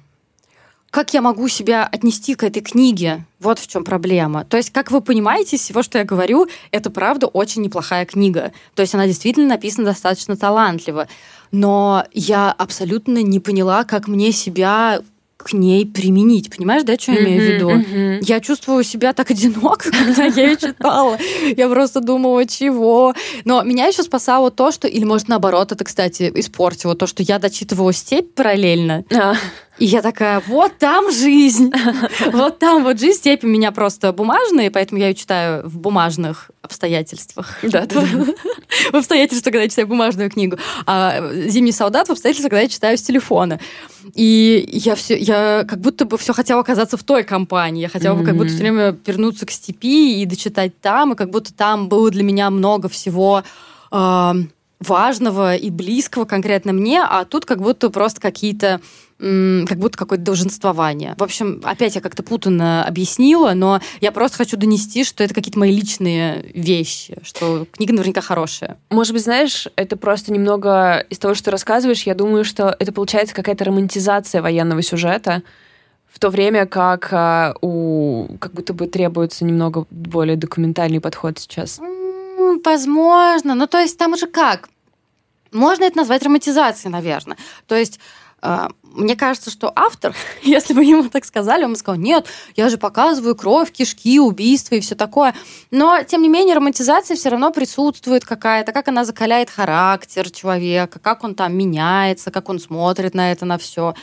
[0.94, 3.26] как я могу себя отнести к этой книге?
[3.40, 4.46] Вот в чем проблема.
[4.46, 8.52] То есть, как вы понимаете, из всего, что я говорю, это правда очень неплохая книга.
[8.76, 11.08] То есть она действительно написана достаточно талантливо.
[11.52, 15.02] Но я абсолютно не поняла, как мне себя
[15.44, 16.56] к ней применить.
[16.56, 17.70] Понимаешь, да, что я имею в виду?
[17.70, 18.20] Mm-hmm.
[18.24, 21.18] Я чувствую себя так одиноко, когда я ее читала.
[21.56, 23.14] Я просто думала, чего.
[23.46, 24.88] Но меня еще спасало то, что...
[24.88, 29.04] Или, может, наоборот, это, кстати, испортило то, что я дочитывала «Степь» параллельно.
[29.78, 29.84] А.
[29.84, 31.72] И я такая, вот там жизнь.
[32.32, 33.20] Вот там вот жизнь.
[33.20, 37.60] Степь у меня просто бумажные, поэтому я ее читаю в бумажных обстоятельствах.
[37.64, 38.02] Да, да.
[38.92, 40.58] В обстоятельствах, когда я читаю бумажную книгу.
[40.86, 43.60] А «Зимний солдат» в обстоятельствах, когда я читаю с телефона.
[44.16, 47.82] И я все, я как будто бы все хотела оказаться в той компании.
[47.82, 51.30] Я хотела бы как будто все время вернуться к степи и дочитать там, и как
[51.30, 53.44] будто там было для меня много всего
[54.84, 58.82] важного и близкого конкретно мне, а тут как будто просто какие-то
[59.24, 61.16] как будто какое-то долженствование.
[61.18, 65.60] В общем, опять я как-то путанно объяснила, но я просто хочу донести, что это какие-то
[65.60, 68.78] мои личные вещи, что книга наверняка хорошая.
[68.90, 72.92] Может быть, знаешь, это просто немного из того, что ты рассказываешь, я думаю, что это
[72.92, 75.42] получается какая-то романтизация военного сюжета,
[76.10, 81.80] в то время как а, у как будто бы требуется немного более документальный подход сейчас.
[82.64, 83.56] Возможно.
[83.56, 84.70] Ну, то есть там уже как?
[85.52, 87.38] Можно это назвать романтизацией, наверное.
[87.68, 88.00] То есть
[88.94, 92.78] мне кажется, что автор, если бы ему так сказали, он бы сказал, нет, я же
[92.78, 95.34] показываю кровь, кишки, убийства и все такое.
[95.72, 101.24] Но, тем не менее, романтизация все равно присутствует какая-то, как она закаляет характер человека, как
[101.24, 103.96] он там меняется, как он смотрит на это, на все.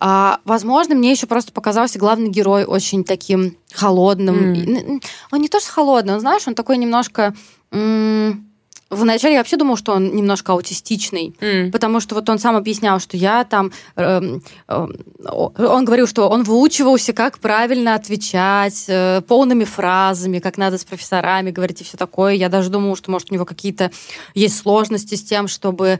[0.00, 4.52] А, возможно, мне еще просто показался главный герой очень таким холодным.
[4.52, 5.04] Mm.
[5.30, 7.34] Он не то что холодный, он, знаешь, он такой немножко...
[7.70, 8.50] М-
[8.90, 11.70] Вначале я вообще думала, что он немножко аутистичный, mm.
[11.72, 13.72] потому что вот он сам объяснял, что я там...
[13.96, 14.20] Э,
[14.68, 14.86] э,
[15.26, 21.50] он говорил, что он выучивался, как правильно отвечать, э, полными фразами, как надо с профессорами
[21.50, 22.34] говорить и все такое.
[22.34, 23.90] Я даже думала, что, может, у него какие-то
[24.34, 25.98] есть сложности с тем, чтобы...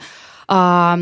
[0.49, 0.97] Э,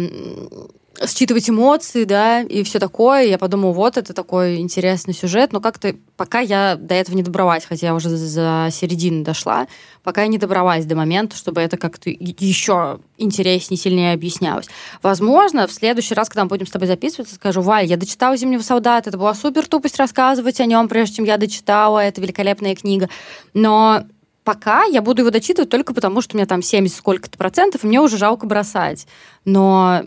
[1.06, 3.24] считывать эмоции, да, и все такое.
[3.24, 7.64] Я подумала, вот это такой интересный сюжет, но как-то пока я до этого не добралась,
[7.64, 9.66] хотя я уже за середину дошла,
[10.02, 14.68] пока я не добралась до момента, чтобы это как-то еще интереснее, сильнее объяснялось.
[15.02, 18.62] Возможно, в следующий раз, когда мы будем с тобой записываться, скажу, Валь, я дочитала «Зимнего
[18.62, 23.08] солдата», это была супер тупость рассказывать о нем, прежде чем я дочитала, это великолепная книга,
[23.54, 24.04] но
[24.44, 27.86] пока я буду его дочитывать только потому, что у меня там 70 сколько-то процентов, и
[27.86, 29.06] мне уже жалко бросать.
[29.44, 30.02] Но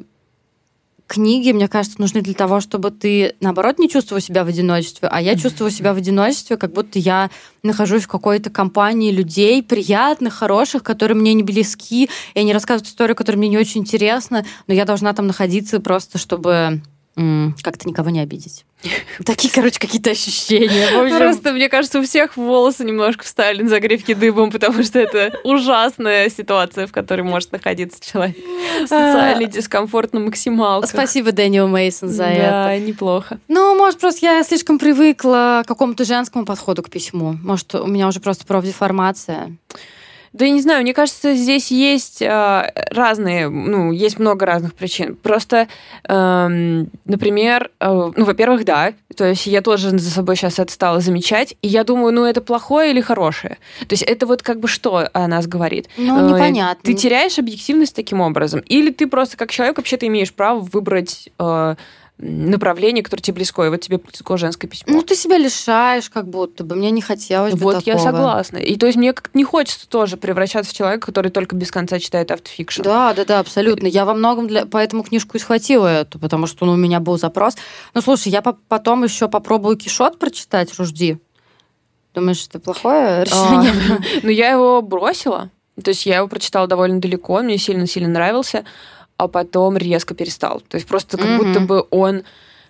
[1.08, 5.22] книги, мне кажется, нужны для того, чтобы ты, наоборот, не чувствовал себя в одиночестве, а
[5.22, 7.30] я чувствую себя в одиночестве, как будто я
[7.64, 13.16] нахожусь в какой-то компании людей приятных, хороших, которые мне не близки, и они рассказывают историю,
[13.16, 16.82] которая мне не очень интересна, но я должна там находиться просто, чтобы
[17.16, 18.66] как-то никого не обидеть.
[19.26, 21.18] Такие, короче, какие-то ощущения.
[21.18, 26.30] Просто, мне кажется, у всех волосы немножко встали на загревки дыбом, потому что это ужасная
[26.30, 28.38] ситуация, в которой может находиться человек.
[28.82, 30.90] Социальный дискомфорт на максималках.
[30.90, 32.52] Спасибо, Дэниел Мейсон, за это.
[32.52, 33.40] Да, неплохо.
[33.48, 37.38] Ну, может, просто я слишком привыкла к какому-то женскому подходу к письму.
[37.42, 39.56] Может, у меня уже просто профдеформация.
[40.36, 45.16] Да я не знаю, мне кажется, здесь есть э, разные, ну, есть много разных причин.
[45.16, 45.70] Просто,
[46.10, 51.00] э, например, э, ну, во-первых, да, то есть я тоже за собой сейчас это стала
[51.00, 53.60] замечать, и я думаю, ну, это плохое или хорошее?
[53.88, 55.88] То есть это вот как бы что о нас говорит?
[55.96, 56.84] Ну, непонятно.
[56.84, 58.60] Ты теряешь объективность таким образом?
[58.60, 61.30] Или ты просто как человек вообще-то имеешь право выбрать...
[61.40, 61.76] Э,
[62.18, 64.94] направление, которое тебе близко, и вот тебе близко женское письмо.
[64.94, 66.76] Ну, ты себя лишаешь, как будто бы.
[66.76, 68.58] Мне не хотелось бы Вот я согласна.
[68.58, 72.00] И то есть мне как не хочется тоже превращаться в человека, который только без конца
[72.00, 72.84] читает автофикшн.
[72.84, 73.88] Да, да, да, абсолютно.
[73.88, 74.66] Я во многом для...
[74.66, 77.56] поэтому книжку и схватила эту, потому что ну, у меня был запрос.
[77.94, 81.20] Ну, слушай, я по потом еще попробую Кишот прочитать, Ружди.
[82.14, 84.02] Думаешь, это плохое а, решение?
[84.24, 85.52] Ну, я его бросила.
[85.84, 88.64] То есть я его прочитала довольно далеко, он мне сильно-сильно нравился
[89.18, 90.62] а потом резко перестал.
[90.62, 91.38] То есть просто как mm-hmm.
[91.38, 92.24] будто бы он,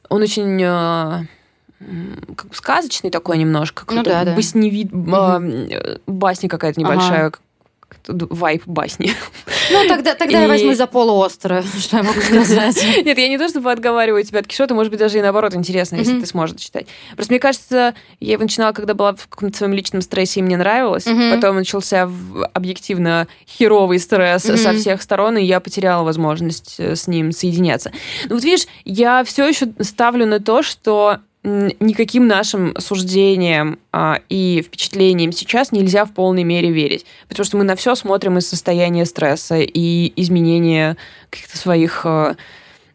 [0.09, 1.25] он очень э,
[2.35, 4.35] как бы сказочный такой немножко, ну, да, да.
[4.35, 6.01] басневид, mm-hmm.
[6.07, 8.27] басня какая-то небольшая, ага.
[8.29, 9.11] вайп басни.
[9.71, 10.41] Ну, тогда, тогда и...
[10.43, 12.83] я возьму за полуостро, что я могу сказать.
[13.03, 15.97] Нет, я не то, чтобы отговариваю тебя от кишота, может быть, даже и наоборот интересно,
[15.97, 16.87] если ты сможешь читать.
[17.15, 20.57] Просто мне кажется, я его начинала, когда была в каком-то своем личном стрессе, и мне
[20.57, 21.05] нравилось.
[21.31, 22.09] Потом начался
[22.53, 27.91] объективно херовый стресс со всех сторон, и я потеряла возможность э, с ним соединяться.
[28.29, 34.63] Ну вот видишь, я все еще ставлю на то, что никаким нашим суждениям а, и
[34.65, 39.05] впечатлениям сейчас нельзя в полной мере верить, потому что мы на все смотрим из состояния
[39.05, 40.97] стресса и изменения
[41.29, 42.35] каких-то своих а,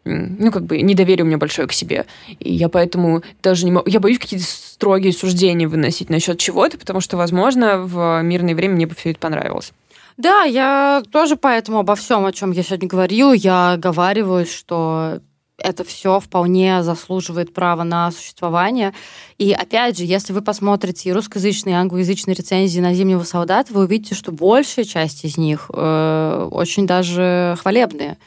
[0.03, 2.05] ну, как бы, недоверие у меня большое к себе.
[2.39, 3.87] И я поэтому даже не могу...
[3.89, 8.87] Я боюсь какие-то строгие суждения выносить насчет чего-то, потому что, возможно, в мирное время мне
[8.87, 9.71] бы все это понравилось.
[10.17, 15.19] Да, я тоже поэтому обо всем, о чем я сегодня говорю, я оговариваюсь, что
[15.61, 18.93] это все вполне заслуживает права на существование.
[19.37, 23.83] И опять же, если вы посмотрите и русскоязычные, и англоязычные рецензии на «Зимнего солдата», вы
[23.83, 28.17] увидите, что большая часть из них э, очень даже хвалебные.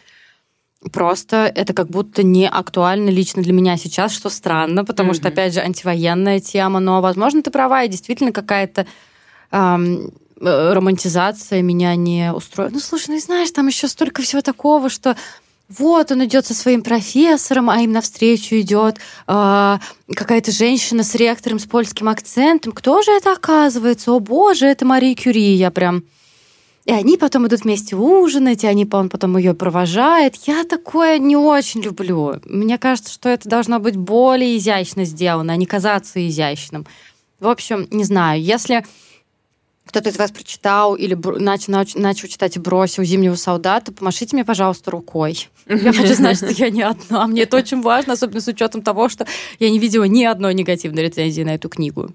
[0.93, 5.15] Просто это как будто не актуально лично для меня сейчас, что странно, потому mm-hmm.
[5.15, 8.87] что, опять же, антивоенная тема, но, возможно, ты права, и действительно какая-то
[9.51, 12.73] эм, романтизация меня не устроит.
[12.73, 15.17] Ну, слушай, ну, знаешь, там еще столько всего такого, что
[15.79, 19.79] вот он идет со своим профессором, а им навстречу идет э,
[20.15, 22.73] какая-то женщина с ректором с польским акцентом.
[22.73, 24.13] Кто же это оказывается?
[24.13, 25.55] О боже, это Мария Кюри.
[25.55, 26.05] Я прям...
[26.85, 30.35] И они потом идут вместе ужинать, и они, он потом ее провожает.
[30.47, 32.35] Я такое не очень люблю.
[32.45, 36.87] Мне кажется, что это должно быть более изящно сделано, а не казаться изящным.
[37.41, 38.85] В общем, не знаю, если
[39.87, 44.91] кто-то из вас прочитал или начал, начал читать и бросил «Зимнего солдата», помашите мне, пожалуйста,
[44.91, 45.49] рукой.
[45.67, 47.27] Я хочу знать, что я не одна.
[47.27, 49.27] Мне это очень важно, особенно с учетом того, что
[49.59, 52.11] я не видела ни одной негативной рецензии на эту книгу.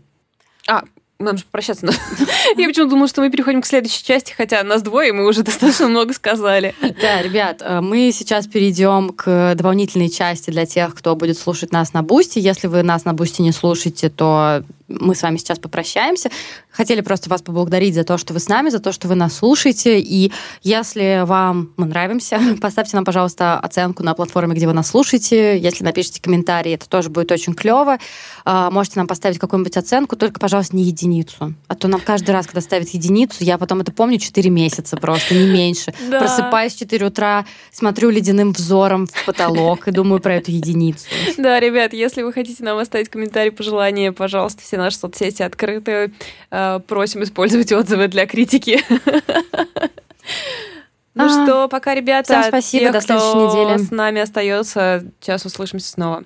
[0.68, 0.84] А,
[1.20, 1.86] нам же прощаться
[2.58, 5.88] Я почему-то думала, что мы переходим к следующей части, хотя нас двое, мы уже достаточно
[5.88, 6.74] много сказали.
[7.02, 11.92] Да, ребят, э, мы сейчас перейдем к дополнительной части для тех, кто будет слушать нас
[11.92, 12.40] на Бусти.
[12.40, 16.30] Если вы нас на Бусти не слушаете, то мы с вами сейчас попрощаемся.
[16.72, 19.36] Хотели просто вас поблагодарить за то, что вы с нами, за то, что вы нас
[19.36, 20.00] слушаете.
[20.00, 20.32] И
[20.64, 25.58] если вам мы нравимся, поставьте нам, пожалуйста, оценку на платформе, где вы нас слушаете.
[25.58, 27.98] Если напишите комментарий, это тоже будет очень клево.
[28.46, 31.54] А, можете нам поставить какую-нибудь оценку, только, пожалуйста, не единицу.
[31.68, 35.36] А то нам каждый раз, когда ставят единицу, я потом это помню 4 месяца просто,
[35.36, 35.94] не меньше.
[36.10, 36.20] Да.
[36.20, 41.06] Просыпаюсь в 4 утра, смотрю ледяным взором в потолок и думаю про эту единицу.
[41.38, 46.12] Да, ребят, если вы хотите нам оставить комментарий, пожелания, пожалуйста, все наши соцсети открыты.
[46.52, 48.80] Э, просим использовать отзывы для критики.
[51.16, 52.40] Ну а, что, пока, ребята.
[52.40, 53.78] Всем спасибо, до следующей недели.
[53.78, 55.04] с нами остается.
[55.20, 56.24] Сейчас услышимся снова.